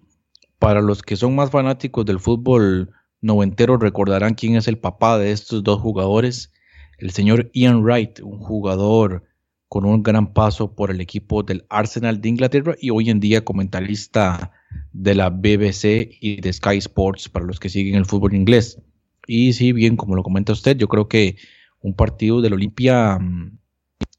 [0.59, 5.33] para los que son más fanáticos del fútbol noventero recordarán quién es el papá de
[5.33, 6.53] estos dos jugadores,
[6.99, 9.25] el señor Ian Wright, un jugador
[9.69, 13.45] con un gran paso por el equipo del Arsenal de Inglaterra y hoy en día
[13.45, 14.51] comentarista
[14.93, 18.83] de la BBC y de Sky Sports para los que siguen el fútbol inglés.
[19.27, 21.37] Y sí, bien, como lo comenta usted, yo creo que
[21.81, 23.59] un partido del Olimpia mm,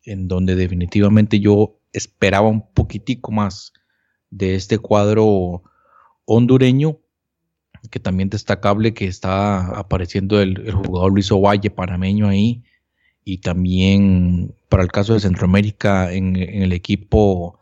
[0.06, 3.74] en donde definitivamente yo esperaba un poquitico más
[4.30, 5.64] de este cuadro
[6.26, 7.00] hondureño,
[7.90, 12.64] que también destacable que está apareciendo el, jugador Luis Ovalle, panameño ahí,
[13.24, 17.60] y también para el caso de Centroamérica en, el equipo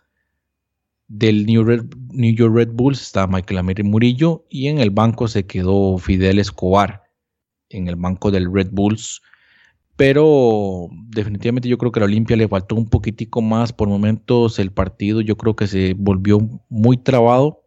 [1.07, 1.65] del New,
[2.11, 6.37] New, York Red Bulls está Michael Amir Murillo y en el banco se quedó Fidel
[6.37, 7.03] Escobar
[7.69, 9.21] en el banco del Red Bulls
[9.99, 13.73] pero definitivamente yo creo que a la Olimpia le faltó un poquitico más.
[13.73, 16.39] Por momentos el partido yo creo que se volvió
[16.69, 17.65] muy trabado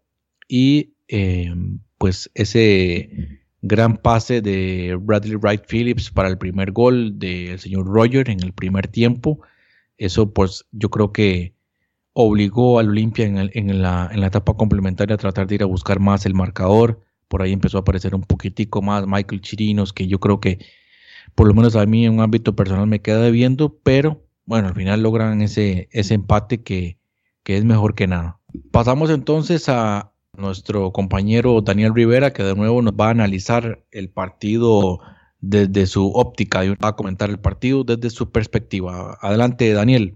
[0.48, 1.52] y eh,
[1.98, 8.30] pues ese gran pase de Bradley Wright Phillips para el primer gol del señor Roger
[8.30, 9.40] en el primer tiempo,
[9.98, 11.52] eso pues yo creo que
[12.14, 16.00] obligó al Olimpia en, la, en la etapa complementaria a tratar de ir a buscar
[16.00, 17.02] más el marcador.
[17.28, 20.60] Por ahí empezó a aparecer un poquitico más Michael Chirinos, que yo creo que
[21.34, 24.74] por lo menos a mí en un ámbito personal me queda debiendo, pero bueno, al
[24.74, 26.98] final logran ese, ese empate que,
[27.42, 28.38] que es mejor que nada.
[28.70, 34.10] Pasamos entonces a nuestro compañero Daniel Rivera, que de nuevo nos va a analizar el
[34.10, 35.00] partido
[35.40, 39.18] desde su óptica y va a comentar el partido desde su perspectiva.
[39.20, 40.14] Adelante, Daniel.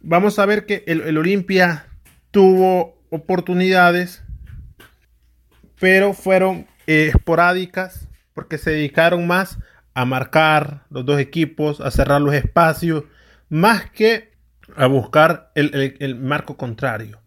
[0.00, 1.86] Vamos a ver que el, Olimpia
[2.30, 4.24] tuvo oportunidades,
[5.78, 9.58] pero fueron eh, esporádicas porque se dedicaron más
[9.94, 13.04] a marcar los dos equipos, a cerrar los espacios,
[13.48, 14.32] más que
[14.76, 17.20] a buscar el, marco contrario.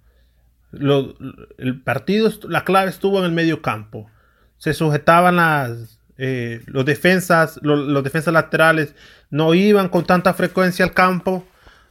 [0.72, 4.10] el partido, la clave estuvo en el medio campo.
[4.58, 8.96] Se sujetaban las, eh, los defensas, los, defensas laterales
[9.30, 11.46] no iban con tanta frecuencia al campo.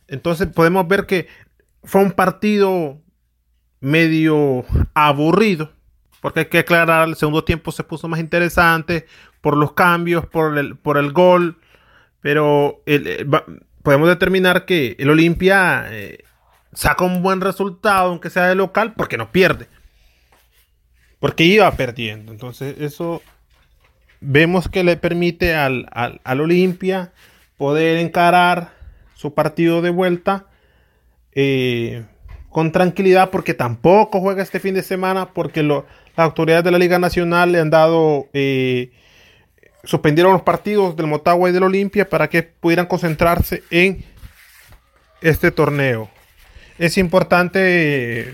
[0.09, 1.29] Entonces podemos ver que
[1.83, 3.01] fue un partido
[3.81, 5.71] medio aburrido
[6.25, 9.05] porque hay que aclarar, el segundo tiempo se puso más interesante
[9.43, 11.59] por los cambios, por el, por el gol,
[12.23, 12.83] pero
[13.83, 16.25] podemos determinar que el Olimpia eh,
[16.73, 19.69] saca un buen resultado, aunque sea de local, porque no pierde,
[21.19, 22.33] porque iba perdiendo.
[22.33, 23.21] Entonces eso
[24.23, 27.13] vemos que le permite al, al, Olimpia
[27.59, 28.73] poder encarar
[29.15, 30.47] su partido de vuelta.
[31.33, 32.07] Eh,
[32.49, 35.87] con tranquilidad porque tampoco juega este fin de semana porque lo,
[36.17, 38.91] las autoridades de la Liga Nacional le han dado, eh,
[39.85, 44.05] suspendieron los partidos del Motagua y del Olimpia para que pudieran concentrarse en
[45.21, 46.09] este torneo.
[46.79, 48.33] Es importante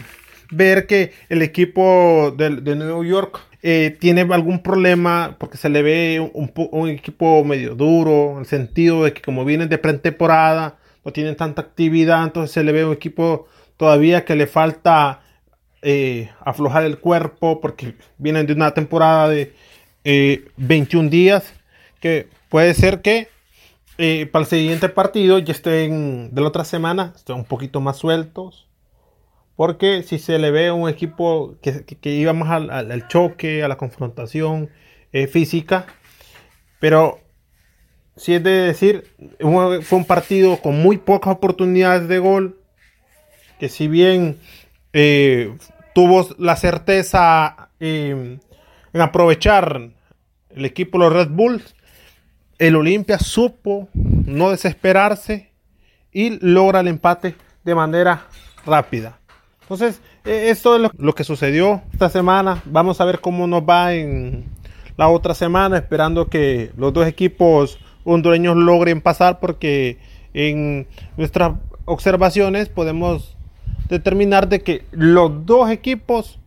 [0.51, 5.83] ver que el equipo de, de New York eh, tiene algún problema porque se le
[5.83, 10.79] ve un, un, equipo medio duro, en el sentido de que como vienen de pretemporada,
[11.05, 15.21] no tienen tanta actividad, entonces se le ve un equipo todavía que le falta
[15.83, 19.55] eh, aflojar el cuerpo porque vienen de una temporada de
[20.59, 21.55] 21 eh, días
[22.01, 23.29] que puede ser que
[23.97, 27.97] eh, para el siguiente partido ya estén de la otra semana estén un poquito más
[27.97, 28.69] sueltos
[29.57, 34.71] porque si se le ve un equipo que, iba más al, choque, a la confrontación
[35.31, 35.87] física,
[36.79, 37.21] pero
[38.17, 39.05] si es de decir,
[39.39, 42.61] fue un partido con muy pocas oportunidades de gol,
[43.59, 44.39] que si bien
[44.93, 45.57] eh,
[45.95, 48.39] tuvo la certeza eh,
[48.93, 49.91] en aprovechar
[50.51, 51.75] el equipo de los Red Bulls,
[52.59, 55.51] el Olimpia supo no desesperarse
[56.13, 57.35] y logra el empate
[57.65, 58.27] de manera
[58.67, 59.19] rápida.
[59.63, 62.63] Entonces, e, esto es lo, que sucedió esta semana.
[62.67, 64.45] Vamos a ver cómo nos va en
[64.97, 69.99] la otra semana, esperando que los dos equipos hondureños logren pasar, porque
[70.35, 70.87] en
[71.17, 71.53] nuestras
[71.85, 73.37] observaciones podemos
[73.91, 76.39] determinar de que los dos equipos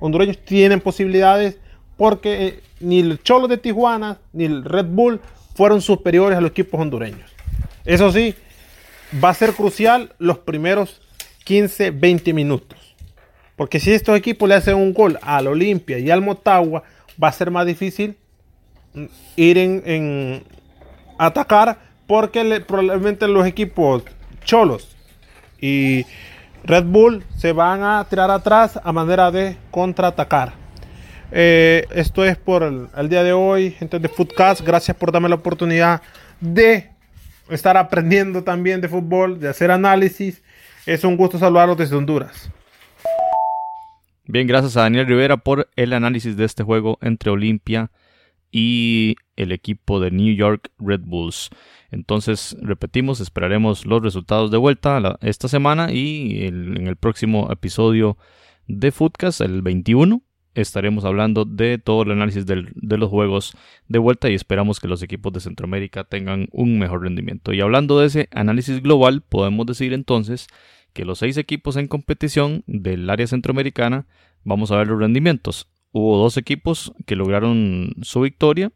[0.00, 1.58] hondureños tienen posibilidades,
[1.96, 5.20] porque eh, ni el Cholo de Tijuana ni el Red Bull
[5.54, 7.30] fueron superiores a los equipos hondureños.
[7.84, 8.34] Eso sí,
[9.22, 11.00] va a ser crucial los primeros
[11.44, 12.78] 15, 20 minutos.
[13.56, 16.84] Porque si estos equipos le hacen un gol al Olimpia y al Motagua,
[17.22, 18.16] va a ser más difícil
[19.36, 20.44] ir en,
[21.18, 24.02] atacar porque probablemente los equipos
[24.44, 24.96] cholos
[25.60, 26.06] y
[26.64, 30.52] Red Bull se van a tirar atrás a manera de contraatacar.
[31.30, 34.62] Eh, esto es por el, día de hoy, gente de Footcast.
[34.62, 36.02] Gracias por darme la oportunidad
[36.40, 36.90] de
[37.50, 40.42] estar aprendiendo también de fútbol, de hacer análisis.
[40.86, 42.50] Es un gusto saludarlos desde Honduras.
[44.26, 47.90] Bien, gracias a Daniel Rivera por el análisis de este juego entre Olimpia
[48.50, 51.50] y el equipo de New York Red Bulls.
[51.90, 58.18] Entonces, repetimos, esperaremos los resultados de vuelta esta semana y en el próximo episodio
[58.66, 60.22] de Footcast, el 21,
[60.54, 65.02] estaremos hablando de todo el análisis de los juegos de vuelta y esperamos que los
[65.02, 67.52] equipos de Centroamérica tengan un mejor rendimiento.
[67.52, 70.48] Y hablando de ese análisis global, podemos decir entonces
[70.92, 74.06] que los seis equipos en competición del área centroamericana,
[74.44, 75.70] vamos a ver los rendimientos.
[75.92, 78.72] Hubo dos equipos que lograron su victoria,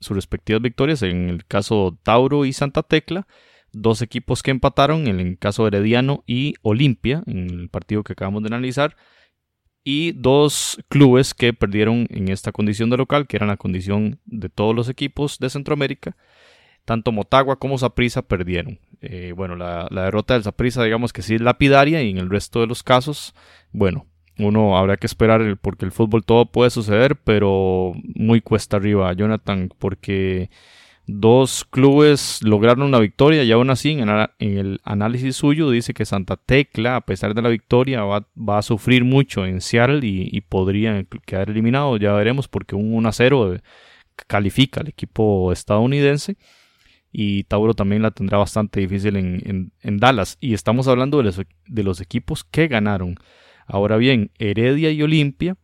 [0.00, 3.26] sus respectivas victorias, en el caso Tauro y Santa Tecla,
[3.72, 8.42] dos equipos que empataron, en el caso Herediano y Olimpia, en el partido que acabamos
[8.42, 8.96] de analizar,
[9.84, 14.48] y dos clubes que perdieron en esta condición de local, que eran la condición de
[14.48, 16.16] todos los equipos de Centroamérica.
[16.84, 18.80] Tanto Motagua como Saprissa perdieron.
[19.00, 22.60] Eh, bueno, la, derrota del Saprissa, digamos que sí es lapidaria, y en el resto
[22.60, 23.34] de los casos,
[23.70, 24.06] bueno,
[24.38, 29.70] uno habrá que esperar porque el fútbol todo puede suceder, pero muy cuesta arriba, Jonathan,
[29.78, 30.50] porque
[31.08, 34.08] Dos clubes lograron una victoria y aún así en,
[34.40, 39.04] el análisis suyo dice que Santa Tecla, a pesar de la victoria, va, a sufrir
[39.04, 41.96] mucho en Seattle y, podría quedar eliminado.
[41.96, 43.60] Ya veremos porque un 1 0 eh,
[44.26, 46.38] califica al equipo estadounidense
[47.12, 50.38] y Tauro también la tendrá bastante difícil en, Dallas.
[50.40, 53.14] Y estamos hablando de los, de los equipos que ganaron.
[53.66, 55.56] Ahora bien, Heredia y Olimpia,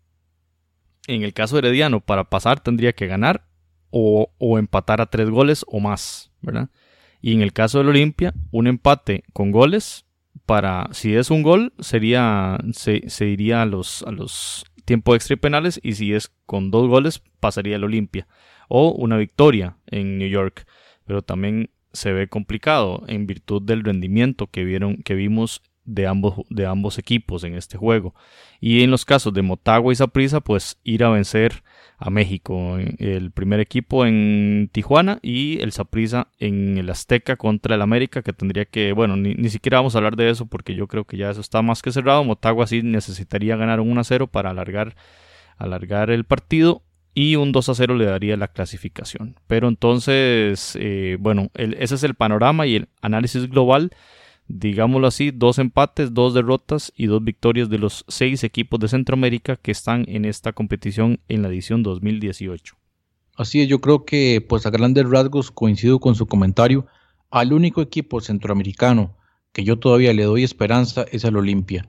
[1.07, 3.47] en el caso Herediano, para pasar tendría que ganar
[3.91, 6.71] o, empatar a tres goles o más, ¿verdad?
[7.21, 10.07] Y en el caso del Olimpia, un empate con goles
[10.47, 15.37] para, si es un gol, sería, se, iría a los, a los tiempos extra y
[15.37, 18.27] penales y si es con dos goles, pasaría el Olimpia.
[18.69, 20.67] O una victoria en New York.
[21.05, 26.35] Pero también se ve complicado en virtud del rendimiento que vieron, que vimos de ambos,
[26.49, 28.15] de ambos equipos en este juego.
[28.61, 31.63] Y en los casos de Motagua y Saprissa, pues ir a vencer
[31.99, 32.79] a México.
[32.99, 38.33] El primer equipo en Tijuana y el Saprissa en el Azteca contra el América, que
[38.33, 41.31] tendría que, bueno, ni, siquiera vamos a hablar de eso porque yo creo que ya
[41.31, 42.25] eso está más que cerrado.
[42.25, 44.97] Motagua sí necesitaría ganar un 1 a 0 para alargar,
[45.59, 46.83] alargar el partido
[47.15, 49.37] y un 2 a 0 le daría la clasificación.
[49.47, 53.93] Pero entonces, eh, bueno, ese es el panorama y el análisis global
[54.53, 59.57] digámoslo así, dos empates, dos derrotas y dos victorias de los seis equipos de Centroamérica
[59.57, 62.77] que están en esta competición en la edición 2018.
[63.35, 66.87] Así es, yo creo que pues a grandes rasgos coincido con su comentario.
[67.31, 69.17] Al único equipo centroamericano
[69.53, 71.89] que yo todavía le doy esperanza es al Olimpia.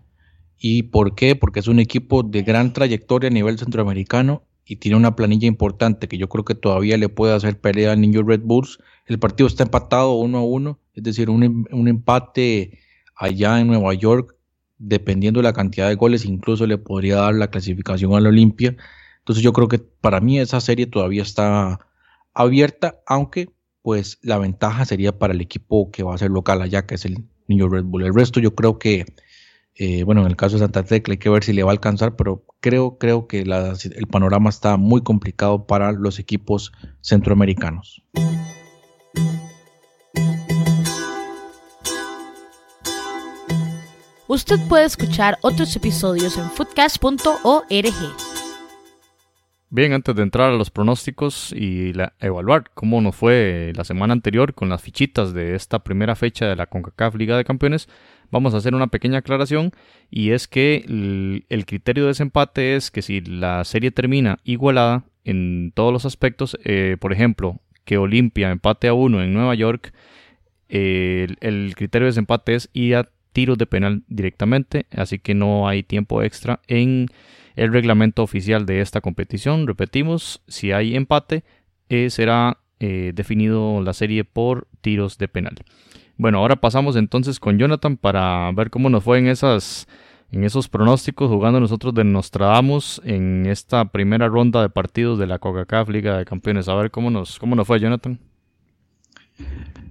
[0.58, 1.36] ¿Y por qué?
[1.36, 6.08] Porque es un equipo de gran trayectoria a nivel centroamericano y tiene una planilla importante
[6.08, 8.80] que yo creo que todavía le puede hacer pelea al Niño Red Bulls.
[9.06, 12.80] El partido está empatado uno a uno, es decir, un, em, un, empate
[13.16, 14.36] allá en Nueva York,
[14.78, 18.76] dependiendo de la cantidad de goles, incluso le podría dar la clasificación al Olimpia.
[19.20, 21.80] Entonces yo creo que para mí esa serie todavía está
[22.34, 23.50] abierta, aunque
[23.82, 27.06] pues la ventaja sería para el equipo que va a ser local allá, que es
[27.06, 28.04] el Niño Red Bull.
[28.04, 29.06] El resto yo creo que
[29.76, 31.74] eh, bueno, en el caso de Santa Tecla hay que ver si le va a
[31.74, 36.72] alcanzar, pero creo, creo que el panorama está muy complicado para los equipos
[37.02, 38.04] centroamericanos.
[44.34, 47.68] Usted puede escuchar otros episodios en foodcast.org.
[49.70, 54.56] Bien, antes de entrar a los pronósticos y evaluar cómo nos fue la semana anterior
[54.56, 57.88] con las fichitas de esta primera fecha de la CONCACAF Liga de Campeones,
[58.32, 59.72] vamos a hacer una pequeña aclaración
[60.10, 65.72] y es que el, criterio de desempate es que si la serie termina igualada en
[65.76, 69.94] todos los aspectos, eh, por ejemplo, que Olimpia empate a uno en Nueva York,
[70.70, 75.68] el, el, criterio de desempate es ir a tiros de penal directamente, así que no
[75.68, 77.08] hay tiempo extra en
[77.56, 79.68] el reglamento oficial de esta competición.
[79.68, 81.44] Repetimos, si hay empate,
[81.90, 85.56] eh, será eh, definido la serie por tiros de penal.
[86.18, 89.88] Bueno, ahora pasamos entonces con Jonathan para ver cómo nos fue en esas
[90.32, 95.38] en esos pronósticos jugando nosotros de Nostradamus en esta primera ronda de partidos de la
[95.38, 96.68] Coca-Cola Liga de Campeones.
[96.68, 98.20] A ver cómo nos cómo nos fue Jonathan.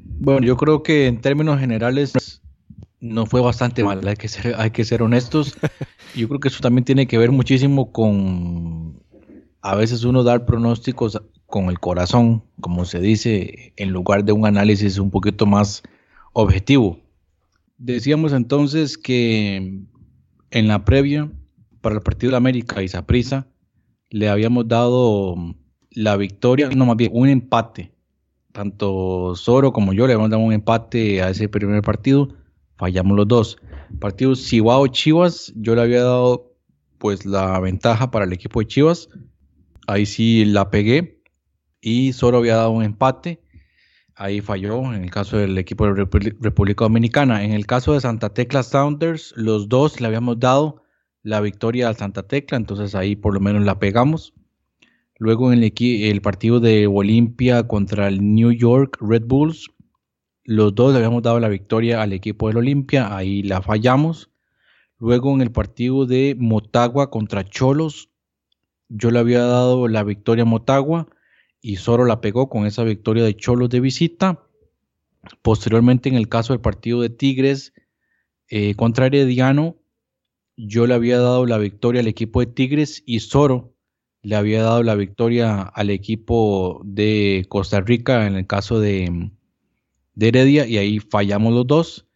[0.04, 2.41] Bueno, yo creo que en términos generales
[3.02, 5.56] no fue bastante mal, hay que ser, hay que ser honestos.
[6.14, 9.02] Yo creo que eso también tiene que ver muchísimo con
[9.60, 14.46] a veces uno dar pronósticos con el corazón, como se dice, en lugar de un
[14.46, 15.82] análisis un poquito más
[16.32, 17.00] objetivo.
[17.76, 19.82] Decíamos entonces que
[20.50, 21.30] en la previa
[21.80, 23.48] para el partido de América y Saprisa
[24.10, 25.34] le habíamos dado
[25.90, 27.92] la victoria, no más bien un empate.
[28.52, 32.28] Tanto Soro como yo le habíamos dado un empate a ese primer partido
[32.82, 33.58] fallamos los dos.
[34.00, 36.52] Partido Chihuahua Chivas, yo le había dado
[36.98, 39.08] pues la ventaja para el equipo de Chivas.
[39.86, 41.22] Ahí sí la pegué
[41.80, 43.40] y solo había dado un empate.
[44.16, 46.08] Ahí falló en el caso del equipo de
[46.40, 47.44] República Dominicana.
[47.44, 50.82] En el caso de Santa Tecla Sounders, los dos le habíamos dado
[51.22, 54.34] la victoria al Santa Tecla, entonces ahí por lo menos la pegamos.
[55.18, 59.68] Luego en el partido de Olimpia contra el New York Red Bulls,
[60.44, 64.30] los dos le habíamos dado la victoria al equipo del Olimpia, ahí la fallamos.
[64.98, 68.10] Luego en el partido de Motagua contra Cholos,
[68.88, 71.08] yo le había dado la victoria a Motagua
[71.60, 74.42] y solo la pegó con esa victoria de Cholos de visita.
[75.42, 77.72] Posteriormente en el caso del partido de Tigres
[78.48, 79.76] eh, contra Herediano,
[80.56, 83.74] yo le había dado la victoria al equipo de Tigres y Soro
[84.22, 89.32] le había dado la victoria al equipo de Costa Rica en el caso de,
[90.14, 92.06] de Heredia y ahí fallamos los dos.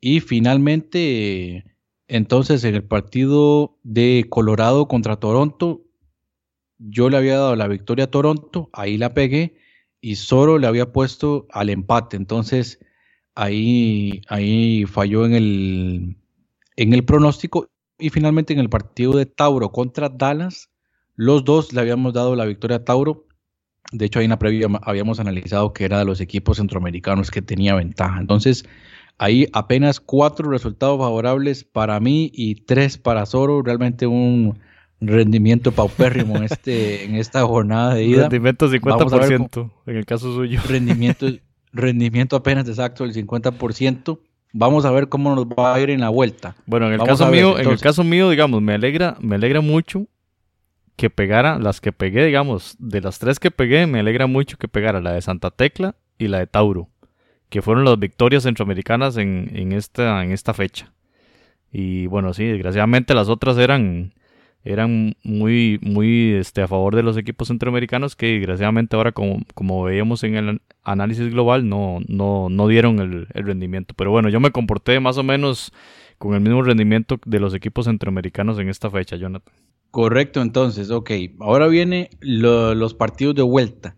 [0.00, 1.64] Y finalmente,
[2.08, 5.82] entonces en el partido de Colorado contra Toronto,
[6.78, 9.56] yo le había dado la victoria a Toronto, ahí la pegué
[10.00, 12.16] y solo le había puesto al empate.
[12.16, 12.80] Entonces
[13.34, 16.16] ahí, ahí falló en el,
[16.76, 17.68] en el pronóstico.
[17.98, 20.70] Y finalmente en el partido de Tauro contra Dallas,
[21.14, 23.26] los dos le habíamos dado la victoria a Tauro
[23.90, 27.42] de hecho, ahí en la previa habíamos analizado que era de los equipos centroamericanos que
[27.42, 28.20] tenía ventaja.
[28.20, 28.64] Entonces,
[29.18, 33.62] ahí apenas cuatro resultados favorables para mí y tres para Zoro.
[33.62, 34.58] Realmente un
[35.00, 38.22] rendimiento paupérrimo en, este, en esta jornada de ida.
[38.22, 40.60] Rendimiento 50% en el caso suyo.
[40.68, 41.26] Rendimiento,
[41.72, 44.18] rendimiento apenas exacto del 50%.
[44.54, 46.54] Vamos a ver cómo nos va a ir en la vuelta.
[46.66, 50.06] Bueno, en el caso mío, en el caso mío, digamos, me alegra, me alegra mucho
[51.02, 54.68] que pegara, las que pegué, digamos, de las tres que pegué, me alegra mucho que
[54.68, 56.90] pegara la de Santa Tecla y la de Tauro,
[57.48, 60.92] que fueron las victorias centroamericanas en, en, esta, en esta fecha.
[61.72, 64.12] Y bueno, sí, desgraciadamente las otras eran,
[64.62, 69.82] eran muy, muy este, a favor de los equipos centroamericanos que desgraciadamente ahora, como, como
[69.82, 73.92] veíamos en el análisis global, no, no, no dieron el, el rendimiento.
[73.96, 75.72] Pero bueno, yo me comporté más o menos
[76.18, 79.52] con el mismo rendimiento de los equipos centroamericanos en esta fecha, Jonathan.
[79.92, 81.10] Correcto, entonces, ok.
[81.38, 83.94] Ahora viene los partidos de vuelta.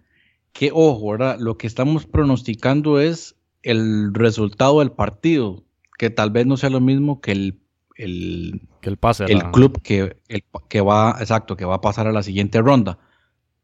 [0.52, 5.62] Que ojo, ahora lo que estamos pronosticando es el resultado del partido,
[5.96, 7.60] que tal vez no sea lo mismo que el,
[7.94, 9.26] el, que el pase.
[9.26, 10.16] El club que,
[10.68, 12.98] que va, exacto, que va a pasar a la siguiente ronda.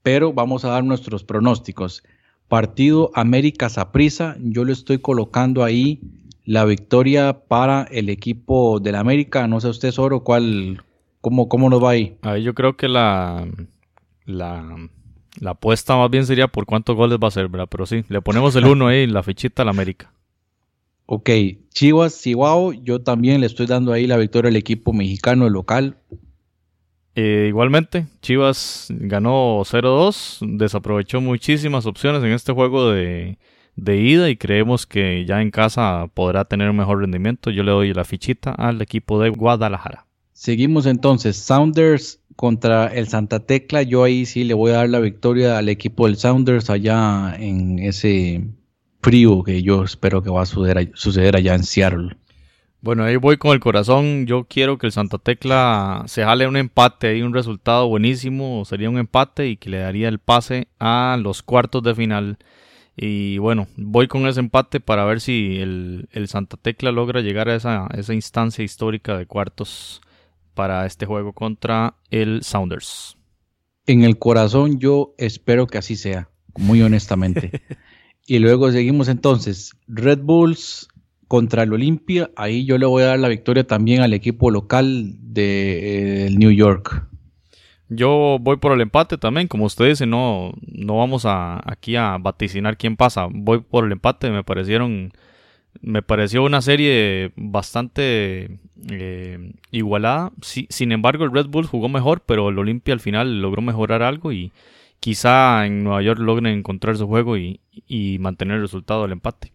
[0.05, 2.05] Pero vamos a dar nuestros pronósticos.
[2.47, 6.01] Partido América Saprisa, yo le estoy colocando ahí
[6.44, 9.48] la victoria para el equipo del América.
[9.48, 10.85] No sé usted, Soro, cuál,
[11.20, 12.16] ¿Cómo, cómo nos va ahí?
[12.22, 13.47] Ahí yo creo que la,
[14.24, 14.76] la,
[15.38, 17.68] la apuesta más bien sería por cuántos goles va a ser, ¿verdad?
[17.70, 20.12] Pero sí, le ponemos el 1 ahí, la fichita al América.
[21.06, 21.28] Ok,
[21.70, 25.97] Chivas, Chihuahua, yo también le estoy dando ahí la victoria al equipo mexicano local.
[27.16, 33.38] Eh, igualmente, Chivas ganó 0-2, desaprovechó muchísimas opciones en este juego de,
[33.74, 37.51] de, ida y creemos que ya en casa podrá tener un mejor rendimiento.
[37.51, 40.06] Yo le doy la fichita al equipo de Guadalajara.
[40.40, 43.82] Seguimos entonces, Sounders contra el Santa Tecla.
[43.82, 47.78] Yo ahí sí le voy a dar la victoria al equipo del Sounders allá en
[47.78, 48.48] ese
[49.02, 52.16] frío que yo espero que va a suceder, allá en Seattle.
[52.80, 54.24] Bueno, ahí voy con el corazón.
[54.24, 58.88] Yo quiero que el Santa Tecla se jale un empate, ahí un resultado buenísimo, sería
[58.88, 62.38] un empate y que le daría el pase a los cuartos de final
[62.96, 67.56] Y bueno, voy con ese empate para ver si el, Santa Tecla logra llegar a
[67.56, 70.00] esa, esa instancia histórica de cuartos
[70.55, 73.16] para este juego contra el Sounders.
[73.86, 77.62] En el corazón yo espero que así sea, muy honestamente.
[78.27, 80.89] y luego seguimos entonces, Red Bulls
[81.31, 85.14] contra el Olimpia, ahí yo le voy a dar la victoria también al equipo local
[85.20, 87.06] de eh, New York.
[87.89, 92.18] Yo voy por el empate también, como usted dice, no, no vamos a, aquí a
[92.18, 93.27] vaticinar quién pasa.
[93.31, 95.12] Voy por el empate, me parecieron,
[95.82, 98.59] me pareció una serie bastante
[98.90, 100.32] eh, igualada.
[100.42, 104.32] sin embargo, el Red Bull jugó mejor, pero el Olimpia al final logró mejorar algo
[104.32, 104.52] y
[105.01, 109.52] quizá en Nueva York logren encontrar su juego y, y mantener el resultado del empate.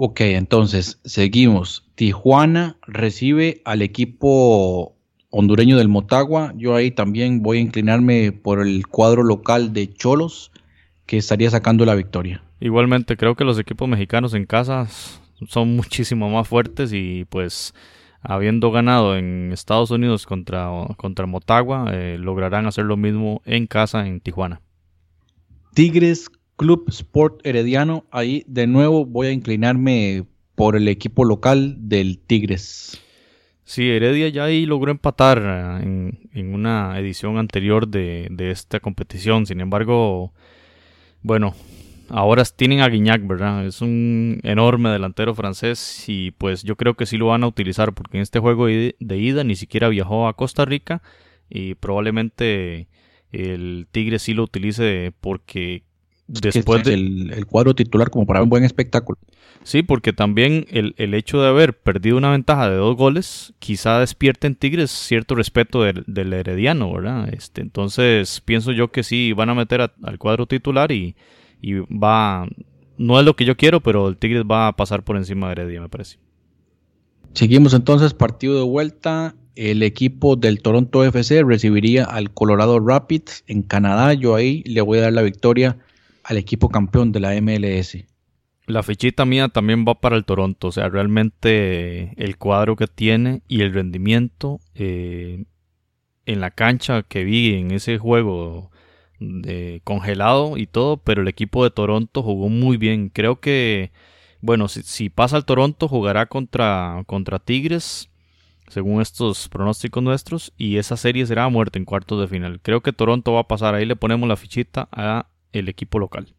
[0.00, 1.84] Ok, entonces seguimos.
[1.96, 4.94] Tijuana recibe al equipo
[5.30, 6.52] hondureño del Motagua.
[6.56, 10.52] Yo ahí también voy a inclinarme por el cuadro local de Cholos,
[11.08, 12.44] que estaría sacando la victoria.
[12.60, 14.86] Igualmente, creo que los equipos mexicanos en casa
[15.48, 17.74] son muchísimo más fuertes y pues
[18.20, 20.68] habiendo ganado en Estados Unidos contra,
[20.98, 24.60] contra Motagua, eh, lograrán hacer lo mismo en casa en Tijuana.
[25.72, 32.18] Tigres Club Sport Herediano, ahí de nuevo voy a inclinarme por el equipo local del
[32.18, 33.00] Tigres.
[33.64, 39.46] Sí, Heredia ya ahí logró empatar eh, en, una edición anterior de, esta competición.
[39.46, 40.34] Sin embargo,
[41.22, 41.54] bueno,
[42.08, 43.66] ahora tienen a Guignac, ¿verdad?
[43.66, 47.92] Es un enorme delantero francés y pues yo creo que sí lo van a utilizar
[47.94, 51.02] porque en este juego de ida ni siquiera viajó a Costa Rica
[51.48, 52.88] y probablemente
[53.32, 55.84] el Tigre sí lo utilice porque
[56.28, 59.18] después del el, cuadro titular como para un buen espectáculo.
[59.64, 63.98] Sí, porque también el, el, hecho de haber perdido una ventaja de dos goles quizá
[63.98, 67.28] despierte en Tigres cierto respeto del, Herediano, ¿verdad?
[67.32, 71.16] Este, entonces pienso yo que sí van a meter al cuadro titular y,
[71.60, 72.46] y, va,
[72.98, 75.52] no es lo que yo quiero, pero el Tigres va a pasar por encima de
[75.52, 76.18] Heredia, me parece.
[77.34, 79.34] Seguimos entonces, partido de vuelta.
[79.54, 84.14] El equipo del Toronto FC recibiría al Colorado Rapids en Canadá.
[84.14, 85.78] Yo ahí le voy a dar la victoria
[86.28, 88.04] al equipo campeón de la MLS.
[88.66, 93.40] La fichita mía también va para el Toronto, o sea, realmente el cuadro que tiene
[93.48, 95.46] y el rendimiento eh,
[96.26, 98.70] en la cancha que vi en ese juego
[99.84, 103.08] congelado y todo, pero el equipo de Toronto jugó muy bien.
[103.08, 103.90] Creo que,
[104.42, 108.10] bueno, si, pasa el Toronto jugará contra, contra Tigres,
[108.68, 112.60] según estos pronósticos nuestros, y esa serie será muerta en cuartos de final.
[112.60, 115.26] Creo que Toronto va a pasar, ahí le ponemos la fichita a
[115.58, 116.34] el equipo local.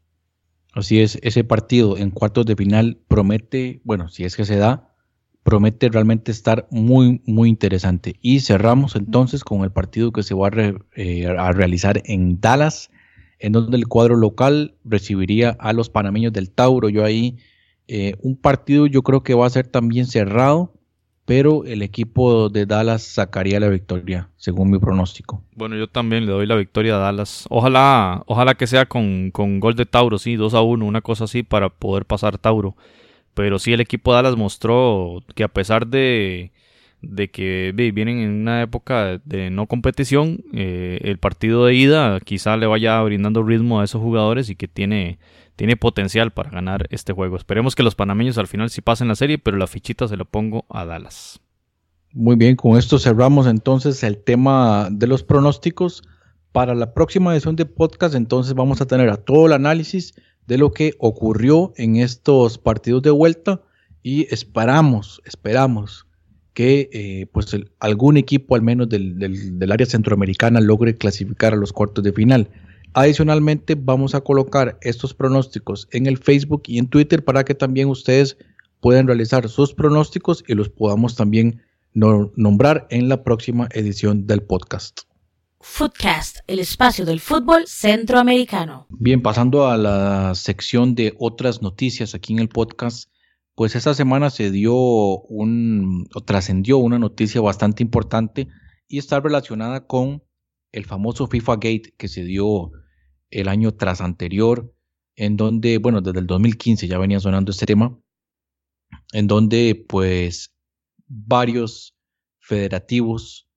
[0.74, 4.94] Así es, ese partido en cuartos de final promete, bueno, si es que se da,
[5.44, 8.16] promete realmente estar muy, muy interesante.
[8.22, 12.92] Y cerramos entonces con el partido que se va a, eh, realizar en Dallas,
[13.40, 16.90] en donde el cuadro local recibiría a los panameños del Tauro.
[16.90, 17.38] Yo ahí,
[17.88, 20.74] eh, un partido yo creo que va a ser también cerrado,
[21.30, 25.44] pero el equipo de Dallas sacaría la victoria, según mi pronóstico.
[25.56, 27.46] Bueno, yo también le doy la victoria a Dallas.
[27.52, 31.44] Ojalá, ojalá que sea con, gol de Tauro, sí, 2 a 1, una cosa así
[31.44, 32.76] para poder pasar Tauro.
[33.36, 36.52] Pero sí, el equipo de Dallas mostró que a pesar de,
[37.04, 42.58] de que vienen en una época de no competición, eh, el partido de ida quizá
[42.58, 45.20] le vaya brindando ritmo a esos jugadores y que tiene
[45.60, 47.36] tiene potencial para ganar este juego.
[47.36, 50.24] Esperemos que los panameños al final sí pasen la serie, pero la fichita se la
[50.24, 51.42] pongo a Dallas.
[52.14, 56.02] Muy bien, con esto cerramos entonces el tema de los pronósticos.
[56.54, 60.14] Para la próxima edición de podcast, entonces vamos a tener a todo el análisis
[60.48, 63.62] de lo que ocurrió en estos partidos de vuelta
[64.02, 66.08] y esperamos, esperamos
[66.54, 71.74] que eh, pues algún equipo al menos del, del área centroamericana logre clasificar a los
[71.74, 72.50] cuartos de final.
[72.94, 77.88] Adicionalmente, vamos a colocar estos pronósticos en el Facebook y en Twitter para que también
[77.88, 78.38] ustedes
[78.80, 81.62] puedan realizar sus pronósticos y los podamos también
[81.94, 85.02] nombrar en la próxima edición del podcast.
[85.62, 88.88] Footcast, el espacio del fútbol centroamericano.
[88.90, 93.10] Bien, pasando a la sección de otras noticias aquí en el podcast,
[93.56, 98.48] pues esta semana se dio un, o trascendió una noticia bastante importante
[98.88, 100.24] y está relacionada con
[100.72, 102.72] el famoso FIFA Gate que se dio
[103.32, 104.74] el año tras anterior,
[105.16, 107.98] en donde, bueno, desde el 2015 ya venía sonando este tema,
[109.14, 110.56] en donde pues
[111.08, 111.96] varios
[112.40, 113.50] federativos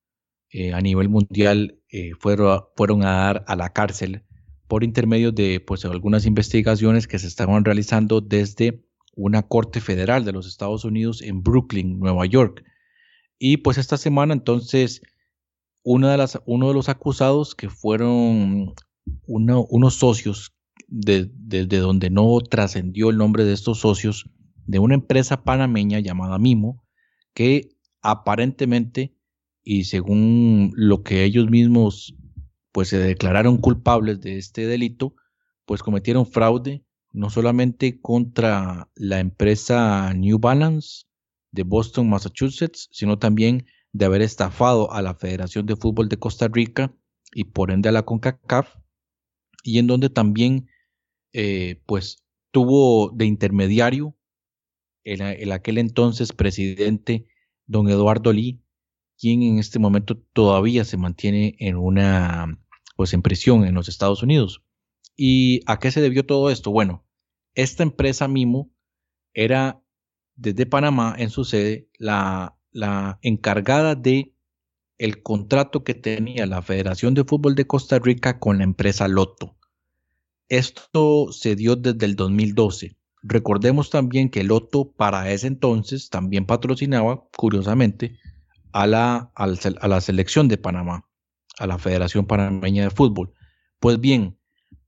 [0.50, 4.24] eh, a nivel mundial eh, fueron, fueron a dar a la cárcel
[4.68, 8.84] por intermedio de pues algunas investigaciones que se estaban realizando desde
[9.14, 12.64] una corte federal de los Estados Unidos en Brooklyn, Nueva York.
[13.38, 15.02] Y pues esta semana entonces
[15.82, 18.74] una de las, uno de los acusados que fueron
[19.26, 20.54] unos socios
[20.88, 24.30] desde donde no trascendió el nombre de estos socios,
[24.66, 26.84] de una empresa panameña llamada Mimo,
[27.34, 27.70] que
[28.02, 29.16] aparentemente
[29.64, 32.14] y según lo que ellos mismos
[32.72, 35.14] pues se declararon culpables de este delito,
[35.66, 41.04] pues cometieron fraude no solamente contra la empresa New Balance
[41.50, 46.48] de Boston, Massachusetts, sino también de haber estafado a la Federación de Fútbol de Costa
[46.48, 46.94] Rica
[47.34, 48.74] y por ende a la CONCACAF,
[49.62, 50.68] y en donde también
[51.32, 54.16] eh, pues tuvo de intermediario
[55.04, 57.26] el, aquel entonces presidente
[57.66, 58.62] don Eduardo Lee,
[59.18, 62.58] quien en este momento todavía se mantiene en una
[62.96, 64.62] pues en prisión en los Estados Unidos.
[65.16, 66.70] ¿Y a qué se debió todo esto?
[66.70, 67.06] Bueno,
[67.54, 68.70] esta empresa Mimo
[69.34, 69.82] era
[70.34, 74.34] desde Panamá en su sede la, la encargada de
[74.98, 79.56] el contrato que tenía la Federación de Fútbol de Costa Rica con la empresa Loto.
[80.48, 82.96] Esto se dio desde el 2012.
[83.22, 88.18] Recordemos también que Loto para ese entonces también patrocinaba, curiosamente,
[88.72, 91.08] a la, a la selección de Panamá,
[91.58, 93.32] a la Federación Panameña de Fútbol.
[93.80, 94.38] Pues bien,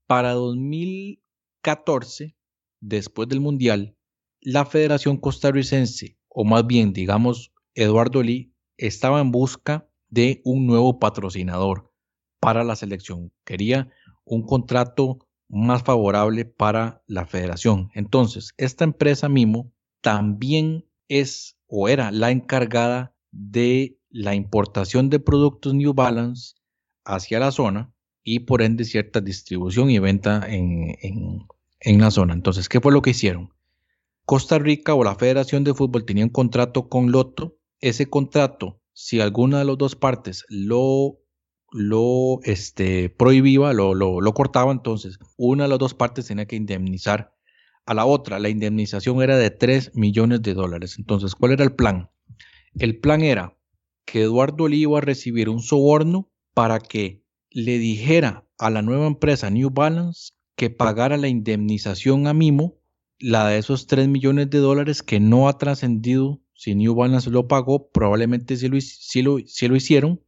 [0.07, 2.35] para 2014,
[2.79, 3.95] después del Mundial,
[4.41, 10.99] la Federación Costarricense, o más bien, digamos, Eduardo Lee, estaba en busca de un nuevo
[10.99, 11.91] patrocinador
[12.39, 13.31] para la selección.
[13.43, 13.89] Quería
[14.23, 17.89] un contrato más favorable para la federación.
[17.93, 19.71] Entonces, esta empresa Mimo
[20.01, 26.55] también es o era la encargada de la importación de productos New Balance
[27.03, 27.93] hacia la zona
[28.23, 30.95] y por ende cierta distribución y venta en,
[31.79, 32.33] en la zona.
[32.33, 33.53] Entonces, ¿qué fue lo que hicieron?
[34.25, 37.57] Costa Rica o la Federación de Fútbol tenía un contrato con Loto.
[37.85, 41.19] Ese contrato, si alguna de las dos partes lo
[41.71, 47.35] lo este, prohibía, lo, lo, cortaba, entonces una de las dos partes tenía que indemnizar
[47.85, 48.39] a la otra.
[48.39, 50.95] La indemnización era de 3 millones de dólares.
[50.97, 52.09] Entonces, ¿cuál era el plan?
[52.79, 53.55] El plan era
[54.03, 59.05] que Eduardo Lee iba a recibir un soborno para que le dijera a la nueva
[59.05, 62.79] empresa New Balance que pagara la indemnización a Mimo,
[63.19, 67.47] la de esos 3 millones de dólares que no ha trascendido si New Balance lo
[67.47, 68.77] pagó, probablemente sí lo,
[69.23, 70.21] lo, lo hicieron.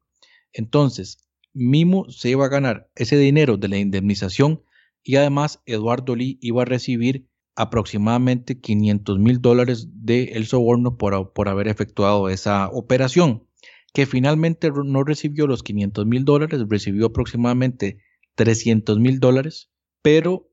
[0.53, 1.17] Entonces,
[1.53, 4.61] Mimo se iba a ganar ese dinero de la indemnización
[5.03, 11.49] y además Eduardo Lee iba a recibir aproximadamente 500 mil dólares del soborno por, por,
[11.49, 13.47] haber efectuado esa operación,
[13.93, 17.97] que finalmente no recibió los 500 mil dólares, recibió aproximadamente
[18.35, 19.71] 300 mil dólares,
[20.03, 20.51] pero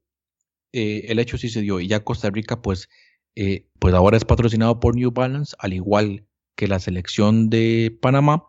[0.72, 2.88] eh, el hecho sí se dio y ya Costa Rica pues,
[3.36, 8.44] eh, pues ahora es patrocinado por New Balance, al igual que la selección de Panamá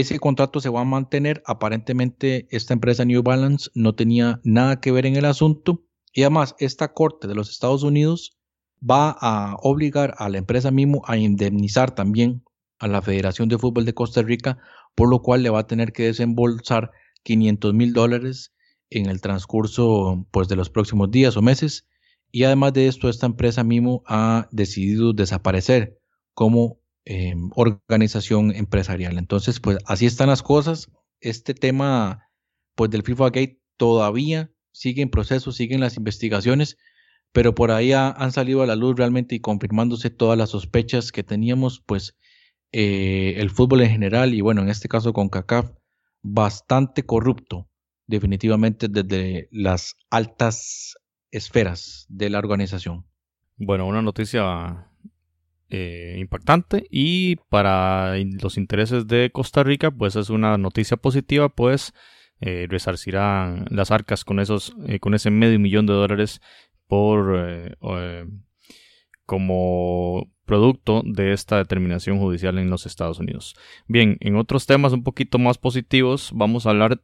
[0.00, 1.42] ese contrato se va a mantener.
[1.46, 5.86] Aparentemente esta empresa New Balance no tenía nada que ver en el asunto.
[6.12, 8.36] Y además esta corte de los Estados Unidos
[8.78, 12.44] va a obligar a la empresa Mimo a indemnizar también
[12.78, 14.58] a la Federación de Fútbol de Costa Rica,
[14.94, 16.90] por lo cual le va a tener que desembolsar
[17.22, 18.52] 500 mil dólares
[18.90, 21.86] en el transcurso pues, de los próximos días o meses.
[22.30, 25.98] Y además de esto, esta empresa Mimo ha decidido desaparecer
[26.34, 29.16] como Em, organización empresarial.
[29.16, 30.90] Entonces, pues así están las cosas.
[31.20, 32.28] Este tema,
[32.74, 36.78] pues del FIFA Gate todavía sigue en proceso, siguen las investigaciones,
[37.30, 41.22] pero por ahí han salido a la luz realmente y confirmándose todas las sospechas que
[41.22, 42.16] teníamos, pues
[42.72, 45.70] eh, el fútbol en general y bueno, en este caso con CACAF,
[46.22, 47.68] bastante corrupto,
[48.08, 50.96] definitivamente desde las altas
[51.30, 53.06] esferas de la organización.
[53.56, 54.90] Bueno, una noticia
[55.68, 61.92] eh, impactante y para los intereses de Costa Rica pues es una noticia positiva pues
[62.40, 66.40] eh, resarcirán las arcas con esos eh, con ese medio millón de dólares
[66.86, 67.76] por
[69.24, 73.54] como producto de esta determinación judicial en los Estados Unidos.
[73.86, 77.02] Bien, en otros temas un poquito más positivos, vamos a hablar,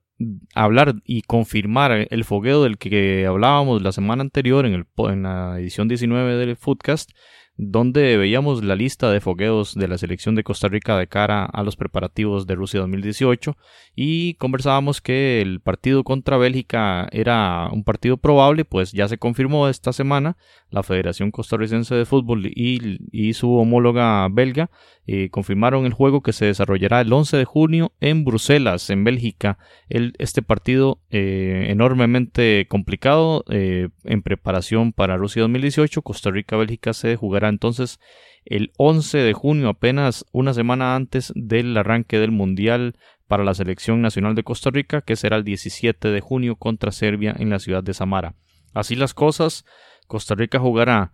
[0.54, 5.58] hablar y confirmar el fogueo del que hablábamos la semana anterior en, el, en la
[5.58, 7.10] edición 19 del Foodcast
[7.56, 11.62] donde veíamos la lista de fogueos de la selección de Costa Rica de cara a
[11.62, 13.56] los preparativos de Rusia 2018
[13.94, 19.68] y conversábamos que el partido contra Bélgica era un partido probable, pues ya se confirmó
[19.68, 20.36] esta semana
[20.70, 24.70] la Federación Costarricense de Fútbol y, su homóloga belga
[25.06, 29.58] eh, confirmaron el juego que se desarrollará el 11 de junio en Bruselas, en Bélgica.
[29.88, 36.02] este partido eh, enormemente complicado eh, en preparación para Rusia 2018.
[36.02, 38.00] Costa Rica-Bélgica se jugará entonces
[38.44, 42.96] el 11 de junio, apenas una semana antes del arranque del Mundial
[43.28, 47.34] para la selección nacional de Costa Rica, que será el 17 de junio contra Serbia
[47.38, 48.34] en la ciudad de Samara.
[48.74, 49.64] Así las cosas,
[50.06, 51.12] Costa Rica jugará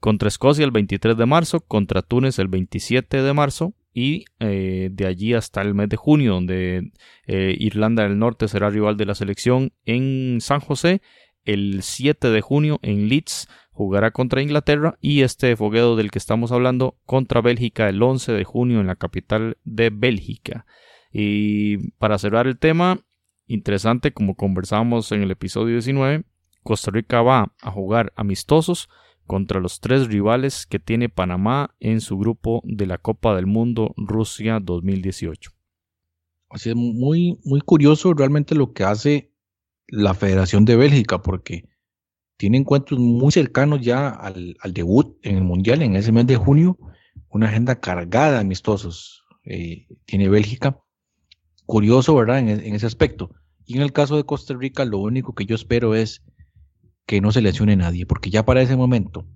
[0.00, 5.06] contra Escocia el 23 de marzo, contra Túnez el 27 de marzo y eh, de
[5.06, 6.90] allí hasta el mes de junio, donde
[7.26, 11.00] eh, Irlanda del Norte será rival de la selección en San José,
[11.44, 16.52] el 7 de junio en Leeds jugará contra Inglaterra y este fogueo del que estamos
[16.52, 20.64] hablando contra Bélgica el 11 de junio en la capital de Bélgica.
[21.12, 23.00] Y para cerrar el tema,
[23.46, 26.24] interesante como conversábamos en el episodio 19,
[26.62, 28.88] Costa Rica va a jugar amistosos
[29.26, 33.94] contra los tres rivales que tiene Panamá en su grupo de la Copa del Mundo
[33.96, 35.50] Rusia 2018.
[36.50, 39.33] Así es muy, muy curioso realmente lo que hace
[39.88, 41.64] la Federación de Bélgica, porque
[42.36, 46.78] tiene encuentros muy cercanos ya al, debut en el Mundial en ese mes de junio,
[47.28, 50.80] una agenda cargada de amistosos eh, tiene Bélgica.
[51.66, 52.40] Curioso, ¿verdad?
[52.40, 53.30] En, en, ese aspecto.
[53.64, 56.22] Y en el caso de Costa Rica, lo único que yo espero es
[57.06, 59.26] que no se lesione nadie, porque ya para ese momento,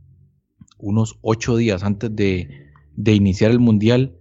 [0.78, 4.16] unos ocho días antes de, iniciar el Mundial,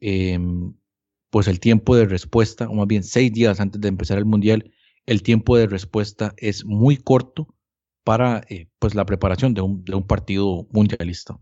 [0.00, 0.74] em,
[1.30, 4.72] pues el tiempo de respuesta, o más bien seis días antes de empezar el Mundial,
[5.08, 7.48] el tiempo de respuesta es muy corto
[8.04, 11.38] para eh, pues la preparación de un, de un partido mundialista.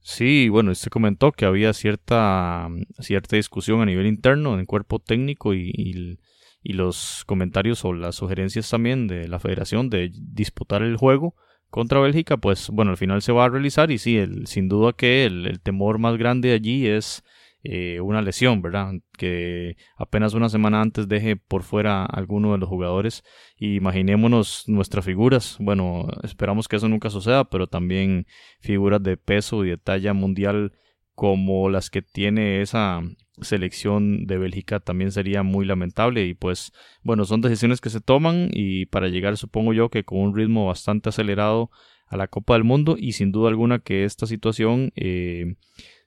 [0.00, 2.68] Sí, bueno, usted comentó que había cierta,
[2.98, 6.18] cierta discusión a nivel interno en el cuerpo técnico y,
[6.62, 11.34] y los comentarios o las sugerencias también de la federación de disputar el juego
[11.70, 14.92] contra Bélgica, pues bueno, al final se va a realizar y sí, el, sin duda
[14.92, 17.22] que el, temor más grande allí es
[17.62, 18.94] eh, una lesión, ¿verdad?
[19.18, 23.22] Que apenas una semana antes deje por fuera a alguno de los jugadores.
[23.56, 25.56] Y imaginémonos nuestras figuras.
[25.60, 28.26] Bueno, esperamos que eso nunca suceda, pero también
[28.60, 30.72] figuras de peso y de talla mundial
[31.14, 33.02] como las que tiene esa
[33.42, 36.72] selección de Bélgica también sería muy lamentable y pues
[37.02, 40.66] bueno son decisiones que se toman y para llegar supongo yo que con un ritmo
[40.66, 41.70] bastante acelerado
[42.06, 45.56] a la Copa del Mundo y sin duda alguna que esta situación eh,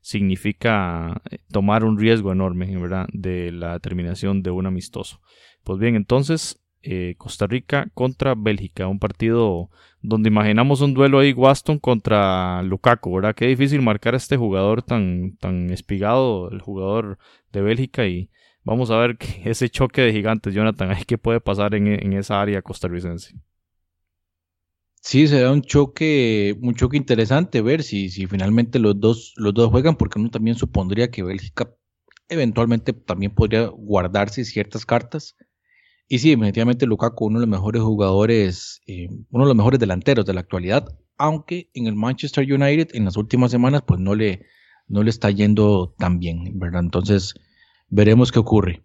[0.04, 3.08] significa eh, tomar un riesgo enorme ¿verdad?
[3.12, 5.20] de la terminación de un amistoso
[5.64, 9.70] pues bien entonces eh, Costa Rica contra Bélgica, un partido
[10.02, 13.34] donde imaginamos un duelo ahí Waston contra Lukaku, ¿verdad?
[13.36, 17.20] Qué difícil marcar a este jugador tan, tan espigado, el jugador
[17.54, 18.30] de Bélgica y
[18.64, 23.34] vamos a ver ese choque de gigantes, Jonathan, qué puede pasar en, esa área costarricense.
[25.06, 29.70] Sí, será un choque, un choque interesante ver si, si finalmente los dos, los dos
[29.70, 31.70] juegan, porque uno también supondría que Bélgica
[32.30, 35.36] eventualmente también podría guardarse ciertas cartas
[36.08, 40.26] y sí, definitivamente Lukaku, uno de los mejores jugadores, eh, uno de los mejores delanteros
[40.26, 44.46] de la actualidad, aunque en el Manchester United en las últimas semanas pues no le,
[44.88, 46.82] no le está yendo tan bien, ¿verdad?
[46.82, 47.36] Entonces
[47.90, 48.84] veremos qué ocurre.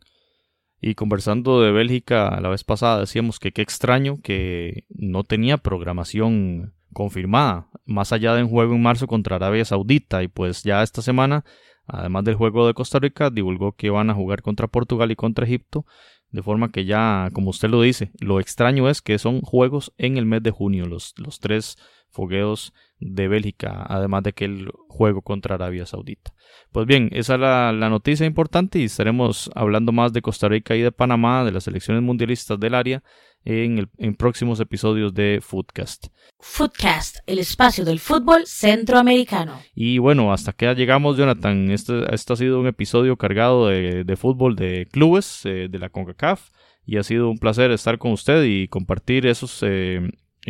[0.81, 6.75] Y conversando de Bélgica la vez pasada decíamos que qué extraño que no tenía programación
[6.93, 10.23] confirmada, más allá de un juego en marzo contra Arabia Saudita.
[10.23, 11.45] Y pues ya esta semana,
[11.87, 15.47] además del juego de Costa Rica, divulgó que van a jugar contra Portugal y contra
[15.47, 15.85] Egipto
[16.31, 20.19] de forma que ya, como usted lo dice, lo extraño es que son juegos en
[20.19, 21.79] el mes de junio, los, los tres
[22.11, 26.33] fogueos de Bélgica, además de que el juego contra Arabia Saudita.
[26.73, 30.83] Pues bien, esa es la, noticia importante y estaremos hablando más de Costa Rica y
[30.83, 33.03] de Panamá, de las elecciones mundialistas del área,
[33.45, 36.09] en, el, en próximos episodios de Foodcast.
[36.41, 39.61] Foodcast, el espacio del fútbol centroamericano.
[39.75, 41.71] Y bueno, hasta que llegamos, Jonathan.
[41.71, 46.51] Este, este ha sido un episodio cargado de, fútbol de clubes eh, de la CONCACAF
[46.85, 50.01] y ha sido un placer estar con usted y compartir esos eh,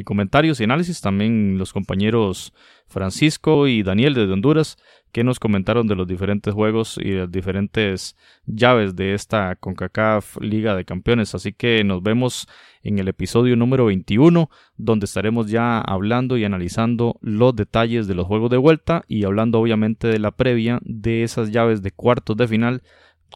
[0.05, 1.01] comentarios y análisis.
[1.01, 2.53] También los compañeros
[2.89, 4.79] Francisco y Daniel desde Honduras
[5.13, 8.17] que nos comentaron de los diferentes juegos y las diferentes
[8.47, 11.35] llaves de esta CONCACAF Liga de Campeones.
[11.35, 12.47] Así que nos vemos
[12.83, 18.27] en el episodio número 21, donde estaremos ya hablando y analizando los detalles de los
[18.27, 22.49] juegos de vuelta y hablando obviamente de la previa de esas llaves de cuartos de
[22.49, 22.83] final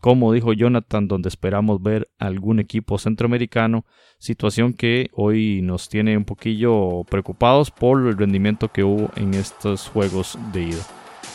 [0.01, 3.85] como dijo Jonathan, donde esperamos ver algún equipo centroamericano,
[4.19, 9.89] situación que hoy nos tiene un poquillo preocupados por el rendimiento que hubo en estos
[9.89, 10.83] juegos de ida.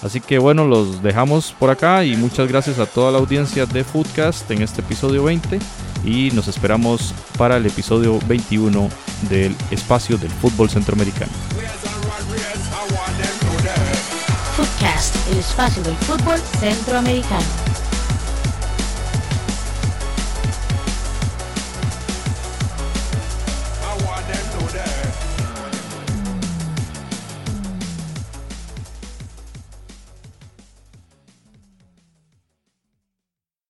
[0.04, 3.84] Así que bueno, los dejamos por acá y muchas gracias a toda la audiencia de
[3.84, 5.60] Foodcast en este episodio 20
[6.06, 8.90] y nos esperamos para el episodio 21
[9.30, 11.32] del espacio del fútbol centroamericano.
[14.56, 17.77] Foodcast, el espacio del fútbol centroamericano.